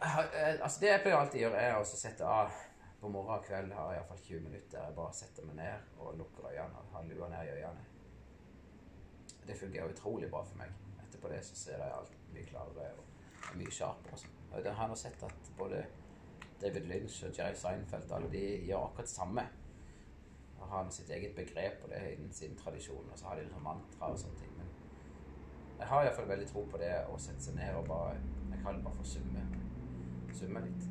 Altså, 0.00 0.80
det 0.80 0.88
jeg 0.88 1.00
pleier 1.02 1.18
alltid 1.18 1.40
å 1.40 1.42
gjøre, 1.42 1.60
er 1.60 1.76
å 1.76 1.84
sette 1.84 2.24
av 2.24 2.54
på 3.00 3.10
morgen 3.10 3.34
og 3.34 3.44
kveld 3.46 3.72
har 3.74 3.92
jeg 3.92 4.00
iallfall 4.00 4.20
20 4.24 4.44
minutter. 4.46 4.78
Jeg 4.78 4.94
bare 4.96 5.14
setter 5.14 5.46
meg 5.46 5.58
ned 5.58 6.00
og 6.02 6.16
lukker 6.18 6.48
øynene 6.50 6.82
og 6.82 6.94
har 6.94 7.06
lua 7.10 7.28
ned 7.32 7.50
i 7.50 7.52
øynene. 7.58 7.84
Det 9.46 9.58
fungerer 9.58 9.92
utrolig 9.92 10.30
bra 10.30 10.42
for 10.46 10.60
meg. 10.62 10.72
Etterpå 11.04 11.30
det 11.32 11.42
så 11.46 11.58
ser 11.58 11.82
jeg 11.82 11.94
alt 11.98 12.16
mye 12.34 12.46
klarere 12.48 12.90
og 12.98 13.56
mye 13.60 13.74
sharpere. 13.74 14.12
og 14.12 14.22
sånn. 14.22 14.36
Og 14.52 14.64
Jeg 14.64 14.74
har 14.80 14.88
nå 14.88 14.96
sett 14.98 15.22
at 15.22 15.52
både 15.58 15.84
David 16.60 16.88
Lynch 16.90 17.22
og 17.24 17.38
Jerry 17.38 17.54
Seinfeld 17.58 18.12
alle 18.12 18.30
de 18.32 18.44
gjør 18.66 18.88
akkurat 18.88 19.10
det 19.10 19.14
samme. 19.14 19.46
Og 20.60 20.66
har 20.68 20.88
sitt 20.90 21.10
eget 21.10 21.34
begrep 21.36 21.78
på 21.82 21.88
det 21.92 22.00
innen 22.16 22.32
sin 22.32 22.56
tradisjon, 22.56 23.08
og 23.12 23.18
så 23.18 23.26
har 23.30 23.36
de 23.36 23.42
liksom 23.46 23.62
mantra 23.62 24.10
og 24.12 24.18
sånne 24.18 24.38
ting. 24.40 24.52
Men 24.58 24.66
jeg 25.78 25.86
har 25.86 26.04
iallfall 26.04 26.28
veldig 26.28 26.48
tro 26.50 26.64
på 26.72 26.80
det 26.82 26.92
å 27.08 27.18
sette 27.18 27.40
seg 27.44 27.54
ned 27.54 27.74
og 27.78 27.86
bare 27.88 28.14
Jeg 28.50 28.62
kaller 28.62 28.78
det 28.80 28.84
bare 28.84 28.94
for 28.98 29.04
summe. 29.04 29.44
Summe 30.34 30.60
litt. 30.64 30.88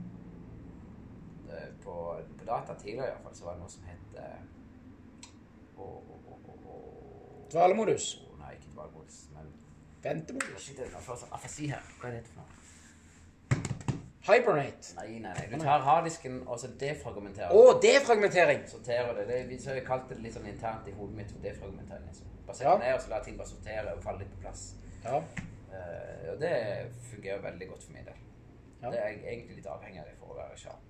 Det- 1.48 1.74
På, 1.84 1.96
på 2.38 2.46
data 2.46 2.74
tidligere 2.80 3.08
iallfall 3.12 3.36
så 3.36 3.46
var 3.46 3.54
det 3.54 3.62
noe 3.62 3.70
som 3.70 3.84
het 3.84 4.16
eh, 4.24 4.42
Dvalemodus. 7.52 8.08
Nei, 8.40 8.54
ikke 8.58 8.72
dvalemodus, 8.74 9.18
men 9.36 9.52
Ventemodus. 10.04 10.70
Afasi 11.32 11.68
her. 11.72 11.84
Hva 12.02 12.10
er 12.10 12.18
det 12.20 12.28
for 12.28 12.42
noe? 12.42 12.67
Hibernate. 14.28 14.94
Nei, 14.98 15.20
nei, 15.24 15.32
nei. 15.34 15.46
Du 15.52 15.62
tar 15.64 15.84
harddisken 15.86 16.42
og 16.46 16.60
så 16.60 16.68
defragmenterer 16.80 17.54
Å, 17.56 17.78
defragmentering! 17.84 18.66
sorterer 18.68 19.14
det. 19.16 19.28
det 19.30 19.38
vi, 19.48 19.60
så 19.64 19.76
jeg 19.78 19.86
kalte 19.88 20.18
det 20.18 20.26
litt 20.26 20.36
sånn 20.36 20.50
internt 20.52 20.88
i 20.90 20.96
hodet 20.98 21.16
mitt 21.22 21.32
for 21.32 21.44
defragmentering. 21.46 22.10
Liksom. 22.10 22.34
bare 22.48 22.58
sette 22.58 22.70
Ja. 22.70 22.78
ned 22.82 22.96
og 22.96 23.02
så 23.06 23.10
la 23.14 23.20
ting 23.24 23.38
bare 23.40 23.48
sortere 23.48 23.94
og 23.96 24.04
falle 24.04 24.20
litt 24.24 24.34
på 24.36 24.42
plass. 24.44 24.66
Ja. 25.06 25.22
Uh, 25.72 26.34
og 26.34 26.42
det 26.42 26.52
fungerer 27.12 27.40
veldig 27.44 27.70
godt 27.70 27.84
for 27.84 27.94
min 27.96 28.06
del. 28.10 28.20
Ja. 28.82 28.92
Det 28.92 29.00
er 29.00 29.08
jeg 29.08 29.24
egentlig 29.24 29.56
litt 29.62 29.72
avhengig 29.72 30.00
av 30.04 30.10
det 30.12 30.18
for 30.20 30.34
å 30.34 30.38
være 30.42 30.60
sharp. 30.60 30.84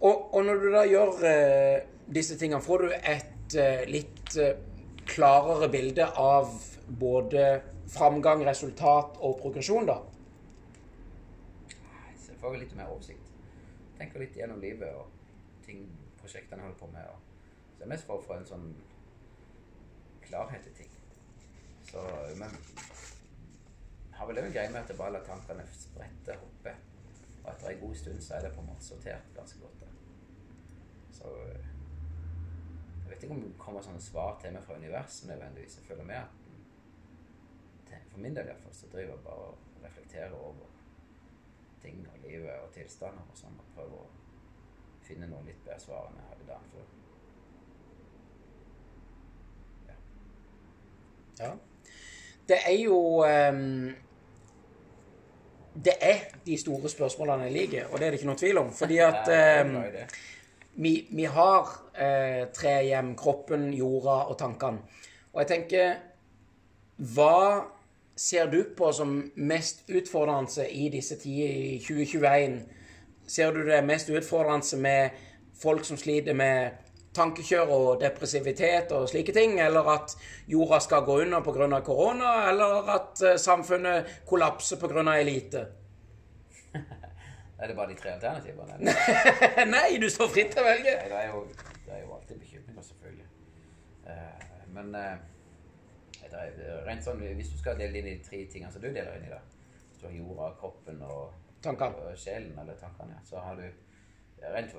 Og, 0.00 0.34
og 0.34 0.40
når 0.44 0.64
du 0.64 0.68
da 0.72 0.84
gjør 0.88 1.12
uh, 1.24 1.76
disse 2.12 2.38
tingene, 2.40 2.64
får 2.64 2.84
du 2.86 2.96
et 2.96 3.58
uh, 3.60 3.84
litt 3.88 4.36
klarere 5.08 5.68
bilde 5.68 6.08
av 6.16 6.50
både 6.88 7.60
framgang, 7.92 8.42
resultat 8.48 9.18
og 9.20 9.38
progresjon, 9.42 9.86
da? 9.88 10.00
Så 12.44 12.50
jeg 12.52 12.60
litt 12.60 12.72
mer 12.76 12.90
oversikt. 12.92 13.28
Tenker 13.96 14.20
litt 14.20 14.34
gjennom 14.36 14.58
livet 14.60 14.90
og 15.00 15.12
ting 15.64 15.86
prosjektene 16.18 16.60
holder 16.60 16.76
på 16.76 16.88
med. 16.92 17.06
Og, 17.08 17.46
så 17.70 17.78
det 17.78 17.86
er 17.86 17.90
mest 17.94 18.04
for 18.04 18.20
å 18.20 18.24
få 18.26 18.34
en 18.36 18.44
sånn 18.50 18.66
klarhet 20.26 20.68
i 20.68 20.72
ting. 20.76 20.90
Så, 21.88 22.02
men 22.36 22.52
har 24.18 24.28
vel 24.28 24.42
en 24.42 24.52
greie 24.52 24.74
med 24.74 24.82
at 24.82 24.92
jeg 24.92 25.00
bare 25.00 25.14
lar 25.16 25.24
tankene 25.24 25.64
sprette 25.72 26.36
hoppe. 26.42 26.76
Og 27.38 27.48
etter 27.54 27.70
en 27.70 27.82
god 27.86 27.96
stund 28.02 28.20
så 28.28 28.36
er 28.36 28.44
det 28.44 28.52
på 28.58 28.60
en 28.60 28.68
måte 28.74 28.88
sortert 28.90 29.32
ganske 29.38 29.64
godt. 29.64 29.80
Da. 29.80 29.88
Så 31.16 31.34
jeg 31.48 33.08
vet 33.08 33.24
ikke 33.24 33.38
om 33.38 33.42
det 33.46 33.54
kommer 33.64 33.88
sånne 33.88 34.04
svar 34.04 34.36
til 34.44 34.52
meg 34.52 34.68
fra 34.68 34.76
universet 34.84 35.32
nødvendigvis. 35.32 35.80
Jeg 35.80 35.88
føler 35.88 36.12
med 36.12 36.20
at 36.20 38.04
for 38.12 38.20
min 38.20 38.36
del 38.36 38.52
iallfall 38.52 38.76
så 38.76 38.92
driver 38.92 39.16
jeg 39.16 39.28
bare 39.30 39.52
og 39.54 39.84
reflekterer 39.88 40.40
over 40.44 40.73
ting 41.84 42.02
og 42.10 42.20
livet 42.24 42.54
og 42.58 42.72
tilstander 42.74 43.24
og 43.30 43.38
sånn, 43.38 43.56
og 43.60 43.72
prøve 43.76 44.02
å 44.02 44.06
finne 45.04 45.28
noe 45.28 45.44
litt 45.46 45.60
bedre 45.66 45.80
svar 45.82 46.08
enn 46.08 46.20
jeg 46.20 46.30
hadde 46.32 46.48
dagen 46.48 46.70
før. 46.72 46.92
Ja. 51.34 51.50
Det 52.48 52.58
er 52.68 52.76
jo 52.78 52.98
um, 53.26 53.88
Det 55.74 55.94
er 56.00 56.20
de 56.46 56.58
store 56.60 56.88
spørsmålene 56.92 57.48
jeg 57.48 57.56
liker, 57.56 57.88
og 57.90 57.98
det 57.98 58.06
er 58.06 58.14
det 58.14 58.20
ikke 58.20 58.28
noen 58.30 58.38
tvil 58.38 58.60
om. 58.60 58.70
Fordi 58.72 58.98
at 59.02 59.26
det. 59.96 60.04
vi, 60.78 60.92
vi 61.10 61.24
har 61.24 61.72
uh, 61.98 62.42
tre 62.54 62.74
hjem. 62.86 63.14
Kroppen, 63.18 63.72
jorda 63.74 64.20
og 64.30 64.38
tankene. 64.38 65.00
Og 65.32 65.42
jeg 65.42 65.50
tenker 65.50 65.96
Hva 67.14 67.34
ser 68.16 68.46
du 68.46 68.62
på 68.76 68.92
som 68.92 69.32
mest 69.36 69.84
utfordrende 69.90 70.68
i 70.70 70.88
disse 70.88 71.18
tider 71.20 71.48
i 71.48 71.78
2021? 71.82 72.60
Ser 73.26 73.52
du 73.52 73.64
det 73.66 73.84
mest 73.84 74.10
utfordrende 74.10 74.80
med 74.80 75.10
folk 75.62 75.84
som 75.84 75.96
sliter 75.96 76.34
med 76.34 76.84
tankekjør 77.14 77.70
og 77.70 78.00
depressivitet 78.02 78.92
og 78.92 79.08
slike 79.10 79.32
ting, 79.32 79.60
eller 79.62 79.86
at 79.92 80.16
jorda 80.50 80.80
skal 80.82 81.04
gå 81.06 81.20
under 81.22 81.40
pga. 81.40 81.80
korona, 81.80 82.48
eller 82.50 82.90
at 82.96 83.22
eh, 83.22 83.38
samfunnet 83.38 84.22
kollapser 84.26 84.76
pga. 84.76 85.20
elite? 85.20 85.66
Er 87.58 87.66
det 87.68 87.76
bare 87.76 87.88
de 87.88 87.94
tre 87.94 88.10
alternativene? 88.10 88.92
Nei, 89.76 89.98
du 90.02 90.08
står 90.10 90.28
fritt 90.28 90.50
til 90.52 90.60
å 90.60 90.64
velge. 90.66 90.96
Nei, 90.98 91.06
det 91.08 91.20
er 91.20 91.28
jo, 91.30 91.44
det 91.86 91.94
er 91.94 92.00
jo 92.02 92.16
alltid 92.16 92.40
bekymringer, 92.40 92.82
selvfølgelig. 92.82 93.28
Eh, 94.10 94.42
men 94.74 94.90
eh, 94.98 95.14
det 96.10 96.23
er, 96.23 96.23
det 96.23 96.23
er 96.23 96.23
rent 96.86 97.04
sånn, 97.04 97.22
hvis 97.38 97.52
du 97.52 97.58
skal 97.58 97.78
dele 97.78 98.00
inn 98.00 98.10
i 98.10 98.16
de 98.18 98.24
tre 98.24 98.44
tingene 98.50 98.72
som 98.72 98.82
du 98.82 98.88
deler 98.90 99.16
inn 99.18 99.28
i, 99.28 99.32
da 99.32 99.40
Hvis 99.88 100.00
du 100.00 100.06
har 100.06 100.16
jorda, 100.18 100.50
kroppen 100.60 101.02
og, 101.02 101.34
og 101.64 102.18
sjelen, 102.18 102.58
eller 102.58 102.76
tankene, 102.80 103.16
ja, 103.16 103.24
så 103.24 103.42
har 103.44 103.56
du 103.60 103.66
Rent 104.44 104.74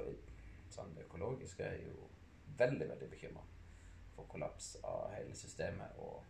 sånn 0.69 0.91
økologisk 1.01 1.59
er 1.63 1.71
jeg 1.73 1.87
jo 1.87 2.09
veldig, 2.59 2.85
veldig 2.91 3.07
bekymra 3.09 3.41
for 4.13 4.27
kollaps 4.29 4.75
av 4.85 5.07
hele 5.15 5.33
systemet 5.35 5.97
og 5.97 6.21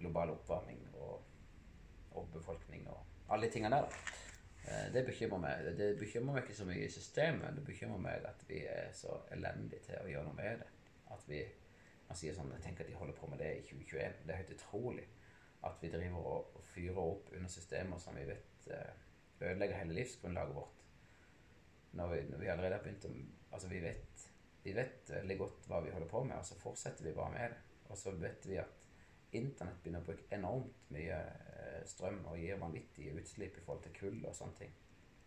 global 0.00 0.32
oppvarming 0.32 0.80
og 0.94 2.28
befolkning 2.32 2.86
og 2.88 3.32
alle 3.32 3.46
de 3.46 3.52
tingene 3.52 3.76
der. 3.76 3.82
da. 3.82 4.22
Eh, 4.68 4.92
Det 4.92 5.06
bekymrer 5.06 5.38
meg. 5.38 5.76
Det 5.78 5.98
bekymrer 5.98 6.34
meg 6.34 6.42
ikke 6.42 6.56
så 6.56 6.64
mye 6.64 6.84
i 6.84 6.90
systemet. 6.90 7.56
Det 7.56 7.64
bekymrer 7.66 7.98
meg 7.98 8.24
at 8.24 8.44
vi 8.48 8.64
er 8.66 8.92
så 8.92 9.18
elendige 9.30 9.80
til 9.86 9.98
å 10.02 10.08
gjøre 10.08 10.24
noe 10.24 10.38
med 10.38 10.58
det. 10.62 10.68
At 11.10 11.28
vi 11.28 11.42
man 12.12 12.18
sier 12.20 12.36
sånn, 12.36 12.52
tenker 12.60 12.84
at 12.84 12.90
de 12.92 12.98
holder 12.98 13.16
på 13.16 13.28
med 13.32 13.40
det 13.40 13.50
i 13.56 13.64
2021. 13.64 14.18
Det 14.26 14.34
er 14.34 14.42
helt 14.42 14.54
utrolig 14.58 15.06
at 15.64 15.78
vi 15.80 15.90
driver 15.92 16.26
og 16.28 16.58
fyrer 16.72 17.00
opp 17.00 17.30
under 17.32 17.52
systemer 17.52 18.00
som 18.02 18.18
vi 18.18 18.26
vet 18.28 18.66
eh, 18.74 18.98
ødelegger 19.40 19.78
hele 19.78 19.96
livsgrunnlaget 19.96 20.56
vårt. 20.58 20.82
Når 21.96 22.12
vi, 22.12 22.18
når 22.28 22.42
vi 22.42 22.50
allerede 22.52 22.76
har 22.78 22.84
begynt 22.84 23.08
å 23.08 23.14
Altså, 23.52 23.68
vi 23.68 23.82
vet, 23.84 24.22
vi 24.64 24.72
vet 24.72 25.10
veldig 25.12 25.34
godt 25.36 25.66
hva 25.68 25.82
vi 25.84 25.90
holder 25.92 26.08
på 26.08 26.22
med, 26.24 26.38
og 26.38 26.46
så 26.48 26.54
fortsetter 26.56 27.04
vi 27.04 27.10
bare 27.12 27.34
med 27.34 27.52
det. 27.52 27.58
Og 27.92 27.98
så 28.00 28.14
vet 28.16 28.46
vi 28.48 28.56
at 28.62 28.86
internett 29.36 29.82
begynner 29.82 30.00
å 30.00 30.06
bruke 30.06 30.24
enormt 30.32 30.86
mye 30.96 31.18
eh, 31.18 31.82
strøm 31.90 32.22
og 32.30 32.38
gir 32.40 32.60
vanvittige 32.62 33.12
utslipp 33.20 33.58
i 33.60 33.64
forhold 33.66 33.84
til 33.84 33.96
kull 33.98 34.16
og 34.22 34.32
sånne 34.38 34.56
ting. 34.62 34.72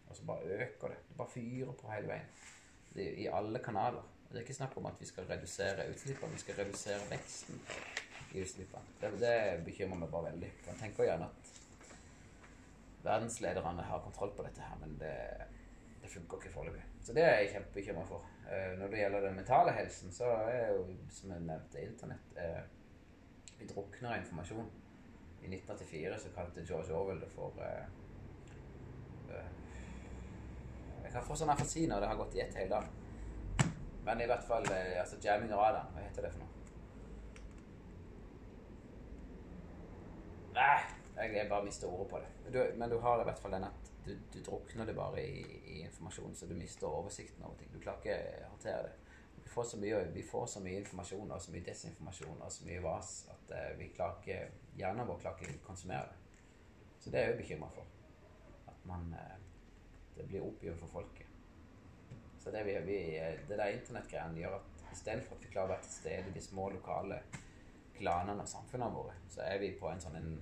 Og 0.08 0.18
så 0.18 0.26
bare 0.26 0.58
øker 0.58 0.96
det. 0.96 0.98
Det 1.12 1.20
bare 1.22 1.34
fyrer 1.36 1.78
på 1.78 1.94
hele 1.94 2.10
veien. 2.16 2.34
I 2.98 3.30
alle 3.30 3.62
kanaler. 3.62 4.10
Det 4.36 4.42
er 4.42 4.48
ikke 4.50 4.54
snakk 4.54 4.74
om 4.78 4.86
at 4.86 4.98
vi 5.00 5.06
skal 5.08 5.24
redusere 5.30 5.84
utslippene, 5.94 6.34
vi 6.34 6.40
skal 6.42 6.58
redusere 6.58 7.04
veksten 7.08 7.60
i 8.36 8.42
utslippene. 8.42 8.96
Det, 9.00 9.12
det 9.22 9.36
bekymrer 9.64 10.02
meg 10.02 10.10
bare 10.12 10.28
veldig. 10.34 10.50
Jeg 10.66 10.76
tenker 10.82 11.08
gjerne 11.08 11.30
at 11.30 11.52
verdenslederne 13.06 13.86
har 13.88 14.02
kontroll 14.04 14.34
på 14.36 14.44
dette 14.44 14.60
her, 14.60 14.76
men 14.82 14.98
det, 15.00 15.14
det 16.02 16.12
funker 16.12 16.42
ikke 16.42 16.52
foreløpig. 16.52 16.84
Så 17.08 17.16
det 17.16 17.24
er 17.24 17.40
jeg 17.40 17.54
kjempebekymra 17.54 18.04
for. 18.10 18.26
Eh, 18.50 18.74
Når 18.82 18.92
det 18.92 19.00
gjelder 19.00 19.24
den 19.30 19.40
mentale 19.40 19.78
helsen, 19.78 20.12
så 20.12 20.34
er 20.50 20.68
jo, 20.74 20.84
som 21.16 21.32
jeg 21.32 21.48
nevnte, 21.48 21.86
internett 21.86 22.36
eh, 22.44 22.60
Vi 23.62 23.70
drukner 23.72 24.18
av 24.18 24.20
informasjon. 24.20 24.68
I 25.46 25.54
1984 25.54 26.20
så 26.26 26.34
kalte 26.36 26.68
George 26.68 26.92
Orwell 27.00 27.24
det 27.24 27.32
for 27.32 27.56
eh, 27.64 27.88
Jeg 31.06 31.16
kan 31.16 31.24
få 31.24 31.40
sånn 31.40 31.56
afasi 31.56 31.88
når 31.88 32.04
det 32.04 32.12
har 32.12 32.24
gått 32.26 32.36
i 32.36 32.44
ett 32.50 32.60
hele 32.60 32.76
dagen. 32.76 33.02
Men 34.06 34.22
i 34.22 34.28
hvert 34.30 34.46
fall 34.46 34.68
eh, 34.72 35.00
altså 35.02 35.18
jamming 35.24 35.54
av. 35.54 35.80
Hva 35.94 36.04
heter 36.04 36.28
det 36.28 36.34
for 36.36 36.44
noe? 36.44 36.52
Nei, 40.56 40.76
jeg, 41.18 41.48
bare 41.50 41.66
mister 41.66 41.90
ordet 41.92 42.08
på 42.12 42.20
det. 42.22 42.30
Du, 42.54 42.60
men 42.80 42.90
du 42.90 43.00
har 43.04 43.22
i 43.22 43.26
hvert 43.28 43.40
fall 43.40 43.56
den 43.58 43.66
at 43.68 43.90
du, 44.06 44.14
du 44.34 44.38
drukner 44.46 44.86
det 44.86 44.96
bare 44.96 45.24
i, 45.24 45.42
i 45.74 45.80
informasjon, 45.88 46.36
så 46.36 46.48
du 46.48 46.54
mister 46.56 46.88
oversikten 46.88 47.44
over 47.44 47.58
ting. 47.60 47.72
Du 47.74 47.82
klarer 47.82 48.04
ikke 48.04 48.46
å 48.46 48.52
håndtere 48.54 48.84
det. 48.86 48.94
Vi 49.36 49.52
får, 49.52 49.74
mye, 49.82 50.00
vi 50.14 50.24
får 50.26 50.46
så 50.54 50.62
mye 50.64 50.80
informasjon 50.82 51.32
og 51.32 51.42
så 51.42 51.52
mye 51.54 51.66
desinformasjon 51.66 52.40
og 52.42 52.52
så 52.52 52.66
mye 52.66 52.82
vas 52.84 53.12
at 53.34 53.52
uh, 53.54 53.68
vi 53.80 53.92
klarer 53.94 54.22
ikke, 54.22 54.40
hjernen 54.80 55.10
vår 55.10 55.20
klarer 55.22 55.46
ikke 55.46 55.60
å 55.60 55.68
konsumere 55.68 56.08
det. 56.10 56.40
Så 57.04 57.14
det 57.14 57.22
er 57.22 57.30
jeg 57.30 57.40
bekymra 57.44 57.70
for. 57.74 57.90
At 58.72 58.88
man 58.90 59.14
uh, 59.14 59.36
Det 60.16 60.26
blir 60.30 60.46
opium 60.46 60.78
for 60.80 60.88
folket. 60.88 61.35
Så 62.46 62.52
det, 62.54 62.64
vi, 62.64 62.78
vi, 62.86 62.98
det 63.50 63.58
der 63.58 63.74
internettgreiene 63.74 64.38
gjør 64.38 64.60
at 64.60 64.84
istedenfor 64.94 65.40
at 65.40 65.46
vi 65.48 65.50
klarer 65.50 65.72
å 65.72 65.74
være 65.74 65.86
til 65.88 65.96
stede 65.96 66.30
i 66.30 66.34
de 66.36 66.44
små 66.46 66.68
lokale 66.76 67.18
klanene 67.98 68.44
og 68.44 68.52
samfunnene 68.52 68.94
våre, 68.94 69.16
så 69.34 69.42
er 69.48 69.58
vi 69.64 69.72
på 69.80 69.90
en 69.90 70.04
sånn 70.04 70.20
en 70.20 70.36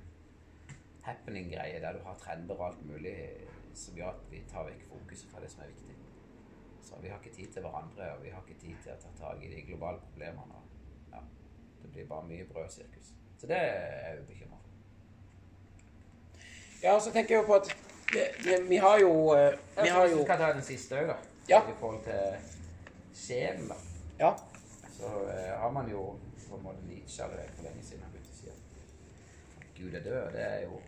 happening-greie 1.05 1.79
der 1.79 1.95
du 1.95 2.03
har 2.03 2.19
trender 2.19 2.59
og 2.59 2.65
alt 2.67 2.83
mulig 2.89 3.15
som 3.73 3.95
gjør 3.95 4.11
at 4.11 4.27
vi 4.33 4.43
tar 4.51 4.67
vekk 4.67 4.83
fokuset 4.89 5.31
fra 5.31 5.45
det 5.45 5.53
som 5.53 5.63
er 5.63 5.71
viktig. 5.71 5.95
Så 6.83 6.99
vi 6.99 7.07
har 7.13 7.23
ikke 7.23 7.35
tid 7.37 7.55
til 7.55 7.63
hverandre, 7.63 8.11
og 8.17 8.23
vi 8.25 8.35
har 8.35 8.43
ikke 8.43 8.59
tid 8.59 8.83
til 8.83 8.91
å 8.91 8.99
ta 8.99 9.15
tak 9.21 9.47
i 9.47 9.55
de 9.55 9.63
globale 9.71 10.03
problemene. 10.03 10.59
Og, 10.59 11.09
ja, 11.15 11.23
det 11.81 11.95
blir 11.95 12.11
bare 12.11 12.27
mye 12.27 12.51
brød 12.51 12.69
sirkus 12.75 13.15
Så 13.39 13.47
det 13.47 13.63
er 13.63 14.09
jeg 14.09 14.25
bekymra 14.27 14.59
for. 14.59 14.71
Ja, 16.83 16.99
så 16.99 17.15
tenker 17.15 17.37
jeg 17.37 17.45
jo 17.45 17.47
på 17.47 17.61
at 17.63 17.71
vi, 18.13 18.57
vi, 18.67 18.77
har 18.83 18.99
jo 18.99 19.13
eh, 19.37 19.55
Vi 19.79 19.89
har 19.89 20.11
jo 20.11 20.19
vi 20.19 20.25
skal 20.27 20.43
ta 20.43 20.51
den 20.53 20.67
siste 20.67 20.99
òg, 20.99 21.15
da. 21.15 21.32
Ja. 21.49 21.59
I 21.69 21.75
forhold 21.79 22.03
til 22.03 22.37
sjelen, 23.13 23.67
da. 23.67 23.75
Ja. 24.19 24.31
Så 24.97 25.09
uh, 25.23 25.59
har 25.59 25.71
man 25.71 25.89
jo 25.91 26.15
på 26.49 26.55
en 26.55 26.63
måte 26.63 26.85
Nietzsche 26.87 27.23
allerede 27.23 27.51
for 27.57 27.65
lenge 27.67 27.83
siden 27.83 28.03
har 28.05 28.13
begynt 28.13 28.29
å 28.31 28.37
si 28.37 28.49
at 28.53 29.67
Gud 29.75 29.97
er 29.97 30.05
død. 30.05 30.31
Det 30.35 30.43
er 30.47 30.65
jo 30.67 30.81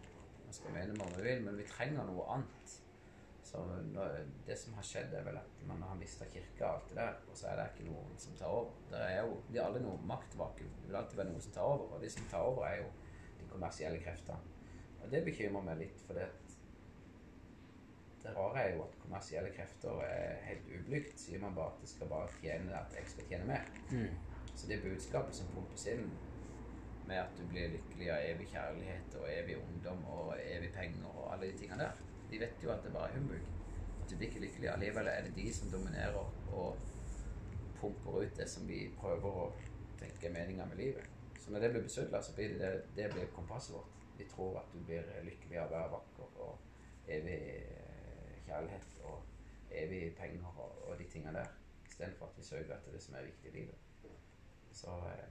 Man 0.46 0.54
skal 0.54 0.76
mene 0.76 0.94
hva 0.96 1.06
man 1.10 1.24
vil, 1.26 1.40
men 1.44 1.56
vi 1.58 1.64
trenger 1.68 2.06
noe 2.08 2.24
annet. 2.32 2.74
Så 3.44 3.64
Det 4.48 4.56
som 4.58 4.74
har 4.78 4.86
skjedd, 4.86 5.14
er 5.14 5.26
vel 5.26 5.40
at 5.40 5.64
man 5.68 5.82
har 5.84 5.98
mista 6.00 6.26
kirka 6.32 6.68
og 6.68 6.70
alt 6.70 6.90
det 6.90 6.98
der, 7.00 7.18
og 7.32 7.38
så 7.38 7.48
er 7.50 7.60
det 7.60 7.66
ikke 7.74 7.88
noen 7.90 8.14
som 8.22 8.38
tar 8.40 8.54
over. 8.54 8.72
Det 8.92 9.02
er 9.02 9.20
jo 9.26 9.36
det 9.50 9.60
er 9.60 9.66
aldri 9.66 9.82
noe 9.84 10.08
maktvakuum. 10.12 10.72
Det 10.80 10.88
vil 10.88 11.00
alltid 11.02 11.20
være 11.20 11.32
noen 11.34 11.44
som 11.44 11.56
tar 11.58 11.74
over, 11.74 11.92
og 11.96 12.06
de 12.06 12.12
som 12.14 12.30
tar 12.32 12.48
over, 12.52 12.66
er 12.70 12.78
jo 12.84 12.90
de 13.40 13.50
kommersielle 13.52 14.00
kreftene. 14.06 14.56
Og 15.02 15.12
det 15.12 15.24
bekymrer 15.26 15.68
meg 15.68 15.82
litt, 15.82 16.00
for 16.08 16.22
det, 16.22 16.30
det 18.26 18.36
rare 18.36 18.62
er 18.62 18.76
jo 18.76 18.84
at 18.86 18.96
kommersielle 19.02 19.52
krefter 19.54 20.00
er 20.06 20.40
helt 20.48 20.70
ublygt. 20.80 21.20
Sier 21.22 21.42
man 21.44 21.56
bare 21.56 21.74
at 21.76 21.84
det 21.84 21.90
skal 21.92 22.10
bare 22.10 22.32
tjene 22.42 22.78
at 22.78 22.96
jeg 22.98 23.12
skal 23.12 23.30
tjene 23.30 23.50
mer. 23.52 23.68
Så 24.56 24.68
det 24.68 24.82
budskapet 24.84 25.36
som 25.36 25.52
pumpes 25.54 25.86
inn 25.92 26.10
med 27.06 27.22
at 27.22 27.38
du 27.38 27.46
blir 27.46 27.70
lykkelig 27.70 28.10
av 28.12 28.24
evig 28.32 28.48
kjærlighet 28.50 29.18
og 29.20 29.28
evig 29.30 29.58
ungdom 29.62 30.06
og 30.10 30.32
evig 30.42 30.72
penger 30.74 31.06
og 31.12 31.34
alle 31.34 31.52
de 31.52 31.58
tingene 31.60 31.84
der, 31.84 32.00
de 32.32 32.40
vet 32.42 32.64
jo 32.64 32.72
at 32.74 32.84
det 32.84 32.94
bare 32.94 33.12
er 33.12 33.20
humbug. 33.20 33.52
At 34.02 34.10
du 34.10 34.16
blir 34.18 34.30
ikke 34.30 34.42
lykkelig. 34.42 34.70
Allikevel 34.72 35.08
er 35.08 35.22
det 35.28 35.36
de 35.36 35.54
som 35.54 35.72
dominerer 35.72 36.18
og 36.48 36.78
pumper 37.80 38.24
ut 38.24 38.38
det 38.38 38.50
som 38.50 38.66
vi 38.68 38.88
prøver 38.98 39.42
å 39.44 39.52
tenke 40.00 40.30
er 40.30 40.34
meninga 40.34 40.66
med 40.66 40.82
livet. 40.82 41.12
Så 41.40 41.52
når 41.52 41.60
det 41.60 41.72
blir 41.76 41.86
besudla, 41.86 42.22
så 42.22 42.34
blir 42.34 42.56
det, 42.56 42.60
det, 42.60 42.86
det 42.96 43.12
blir 43.14 43.34
kompasset 43.36 43.76
vårt. 43.76 43.92
Vi 44.18 44.26
tror 44.32 44.60
at 44.60 44.72
du 44.74 44.80
blir 44.88 45.06
lykkelig 45.28 45.60
av 45.62 45.68
å 45.68 45.76
være 45.76 45.92
vakker 45.94 46.40
og 46.48 47.12
evig 47.12 47.40
kjærlighet 48.46 49.00
og 49.04 49.24
evig 49.72 50.16
penger 50.18 50.60
og, 50.62 50.90
og 50.90 51.00
de 51.00 51.08
tingene 51.12 51.38
der. 51.40 51.54
Istedenfor 51.90 52.26
at 52.26 52.38
vi 52.38 52.44
søker 52.44 52.76
etter 52.76 52.92
det 52.92 53.02
som 53.04 53.16
er 53.16 53.28
viktig 53.28 53.52
i 53.52 53.56
livet. 53.56 53.76
Så 54.72 54.98
eh, 55.12 55.30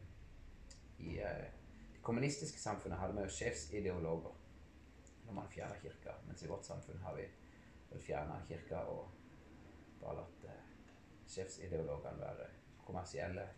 i 0.98 1.18
eh, 1.18 1.44
det 1.92 2.02
kommunistiske 2.02 2.60
samfunnet 2.60 2.98
hadde 2.98 3.16
vi 3.16 3.26
jo 3.26 3.28
sjefsideologer 3.38 4.40
når 5.24 5.32
man 5.32 5.48
fjerna 5.48 5.76
kirka, 5.80 6.12
mens 6.26 6.42
i 6.42 6.48
vårt 6.48 6.66
samfunn 6.66 7.00
har 7.00 7.16
vi 7.16 7.26
fjerna 8.00 8.40
kirka 8.48 8.76
og 8.92 9.10
bare 10.00 10.16
latt 10.20 10.46
eh, 10.48 10.64
sjefsideologene 11.28 12.20
være 12.20 12.48
kommersielle, 12.84 13.48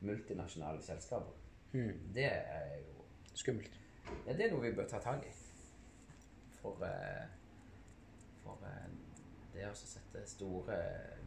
multinasjonale 0.00 0.82
selskaper. 0.82 1.34
Det 2.14 2.24
er 2.24 2.76
jo 2.76 3.04
Skummelt. 3.34 3.80
ja, 4.26 4.32
det 4.32 4.46
er 4.46 4.52
noe 4.52 4.62
vi 4.62 4.72
bør 4.76 4.86
ta 4.88 4.98
tak 5.02 5.24
i. 5.26 5.32
For, 6.60 6.80
eh, 6.86 7.26
for 8.42 8.62
eh, 8.64 8.85
det 9.56 9.68
å 9.68 9.74
sette 9.76 10.22
store 10.28 10.76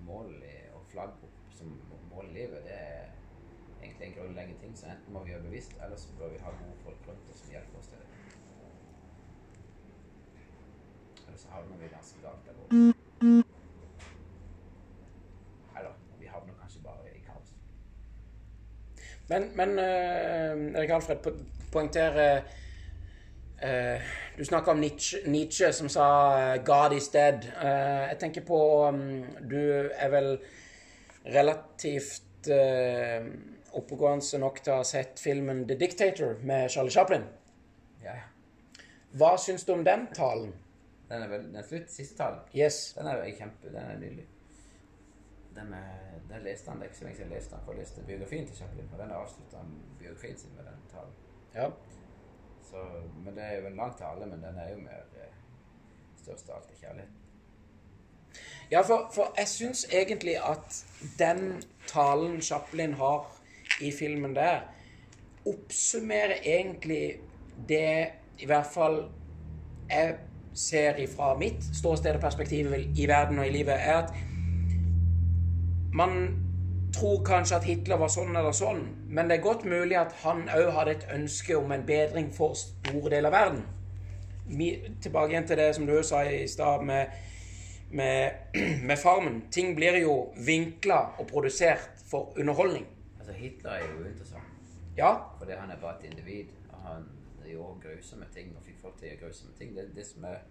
mål 0.05 0.35
i, 0.45 0.55
og 0.75 0.85
flagg 0.91 1.23
opp 1.25 1.53
som 1.57 1.71
mål 2.11 2.29
i 2.29 2.35
livet, 2.35 2.63
det 2.67 2.75
er 2.77 3.09
egentlig 3.81 4.07
en 4.07 4.15
grunnleggende 4.17 4.61
ting. 4.61 4.77
Så 4.77 4.89
enten 4.91 5.13
må 5.13 5.23
vi 5.23 5.33
gjøre 5.33 5.47
bevisst, 5.47 5.75
eller 5.83 5.97
så 5.97 6.13
bør 6.19 6.33
vi 6.33 6.41
ha 6.43 6.53
gode 6.61 6.77
folk 6.83 7.07
rundt 7.09 7.31
oss 7.31 7.41
som 7.43 7.53
hjelper 7.55 7.81
oss 7.81 7.91
til 7.91 8.01
det. 8.01 8.07
Eller 11.27 11.37
så 11.37 11.53
havner 11.55 11.81
vi 11.81 11.91
ganske 11.95 12.21
galt 12.23 12.45
der 12.45 12.57
borte. 12.59 12.75
Eller 15.77 15.93
vi 16.19 16.31
havner 16.33 16.61
kanskje 16.61 16.85
bare 16.85 17.13
i 17.15 17.21
kaos. 17.25 17.53
Men, 19.29 19.51
men 19.55 19.79
eh, 19.79 20.79
Erik 20.79 20.95
Alfred 20.97 21.23
po 21.23 21.35
poengterer 21.69 22.41
eh, 23.61 24.01
Du 24.37 24.45
snakka 24.45 24.71
om 24.71 24.79
Nietzsche, 24.79 25.21
Nietzsche 25.25 25.73
som 25.73 25.89
sa 25.89 26.05
eh, 26.39 26.63
'God 26.63 26.93
is 26.93 27.09
dead'. 27.13 27.45
Uh, 27.59 28.07
jeg 28.09 28.17
tenker 28.19 28.45
på 28.47 28.87
um, 28.87 29.25
Du 29.49 29.89
er 29.91 30.09
vel 30.09 30.39
relativt 31.25 32.47
uh, 32.47 33.27
oppegående 33.73 34.39
nok 34.39 34.63
til 34.63 34.73
å 34.73 34.79
ha 34.81 34.87
sett 34.87 35.19
filmen 35.19 35.65
'The 35.67 35.75
Dictator' 35.75 36.39
med 36.43 36.69
Charlie 36.69 36.91
Chaplin. 36.91 37.27
Ja, 38.03 38.15
ja. 38.15 38.83
Hva 39.11 39.35
syns 39.37 39.65
du 39.65 39.73
om 39.73 39.83
den 39.83 40.07
talen? 40.13 40.53
Den 41.09 41.23
er 41.23 41.27
vel 41.27 41.47
den 41.53 41.63
slutt, 41.63 41.91
siste 41.91 42.17
talen. 42.17 42.39
Yes. 42.55 42.93
Den 42.97 43.07
er 43.07 43.17
jo 43.17 43.35
kjempe, 43.37 43.71
den 43.73 43.81
er 43.81 43.97
nydelig. 43.97 44.25
Den, 45.55 45.73
er, 45.73 46.19
den 46.29 46.43
leste 46.45 46.69
han, 46.69 46.79
det 46.79 46.85
er 46.85 46.91
ikke 46.91 46.99
så 46.99 47.05
lenge 47.05 47.17
siden 47.17 47.31
jeg 47.31 47.39
leste 47.39 47.55
han, 47.55 47.63
for 47.65 47.73
jeg 47.73 47.81
leste 47.81 48.03
biografien 48.07 48.45
til 48.47 48.55
Chaplin, 48.55 48.89
og 48.93 48.99
den 49.01 49.11
avslutta 49.11 49.63
biografien 49.99 50.37
sin 50.37 50.53
med 50.55 50.69
den 50.69 50.83
talen. 50.91 51.15
Ja. 51.55 51.71
Så, 52.69 52.83
men 53.25 53.35
det 53.35 53.43
er 53.43 53.61
jo 53.61 53.67
en 53.67 53.75
lang 53.75 53.97
tale, 53.97 54.25
men 54.25 54.43
den 54.43 54.57
er 54.57 54.69
jo 54.69 54.81
mer 54.83 55.01
eh, 55.17 55.33
størst 56.21 56.49
av 56.49 56.59
alt 56.59 56.69
er 56.69 56.81
kjærlighet. 56.83 57.15
Ja, 58.71 58.81
for, 58.85 59.09
for 59.13 59.33
jeg 59.37 59.47
syns 59.49 59.85
egentlig 59.89 60.35
at 60.37 60.83
den 61.19 61.63
talen 61.89 62.41
Chaplin 62.41 62.93
har 62.93 63.25
i 63.81 63.91
filmen 63.91 64.35
der, 64.35 64.59
oppsummerer 65.45 66.43
egentlig 66.45 67.19
det 67.69 68.07
i 68.39 68.45
hvert 68.45 68.67
fall 68.73 68.99
jeg 69.89 70.17
ser 70.53 70.99
ifra 71.01 71.33
mitt 71.37 71.63
ståsted 71.75 72.19
og 72.19 72.21
perspektiv 72.21 72.73
i 72.95 73.07
verden 73.07 73.39
og 73.39 73.47
i 73.47 73.53
livet, 73.53 73.73
er 73.73 74.03
at 74.03 74.13
man 75.93 76.35
tror 76.93 77.23
kanskje 77.25 77.57
at 77.59 77.67
Hitler 77.67 77.99
var 78.01 78.11
sånn 78.13 78.35
eller 78.35 78.55
sånn, 78.55 78.83
men 79.07 79.29
det 79.29 79.39
er 79.39 79.45
godt 79.45 79.65
mulig 79.69 79.97
at 79.99 80.13
han 80.23 80.45
òg 80.53 80.71
hadde 80.75 80.95
et 80.97 81.07
ønske 81.15 81.57
om 81.57 81.71
en 81.71 81.85
bedring 81.85 82.31
for 82.35 82.57
store 82.57 83.11
deler 83.13 83.29
av 83.29 83.35
verden. 83.35 83.65
Vi, 84.49 84.69
Tilbake 85.01 85.33
igjen 85.33 85.47
til 85.47 85.59
det 85.61 85.67
som 85.77 85.85
du 85.85 85.93
sa 86.03 86.23
i 86.25 86.47
stad 86.49 86.85
med, 86.85 87.11
med, 87.91 88.55
med 88.89 88.97
Farmen. 88.97 89.43
Ting 89.51 89.75
blir 89.77 89.99
jo 90.01 90.15
vinkla 90.45 91.01
og 91.21 91.27
produsert 91.29 92.01
for 92.09 92.33
underholdning. 92.39 92.87
Altså, 93.19 93.33
Hitler 93.33 93.71
er 93.71 93.85
jo 93.85 94.07
interessant. 94.09 94.45
Ja, 94.97 95.13
fordi 95.37 95.51
han 95.59 95.71
er 95.71 95.77
bare 95.81 95.99
et 95.99 96.09
individ. 96.09 96.49
og 96.69 96.79
Han 96.87 97.05
gjorde 97.45 97.81
grusomme 97.81 98.25
ting 98.33 98.55
og 98.57 98.65
fikk 98.65 98.81
folk 98.81 98.97
til 98.97 99.07
å 99.07 99.11
gjøre 99.11 99.21
grusomme 99.27 99.53
ting. 99.59 99.75
Det, 99.77 99.85
det 99.95 100.05
som, 100.07 100.25
er, 100.25 100.41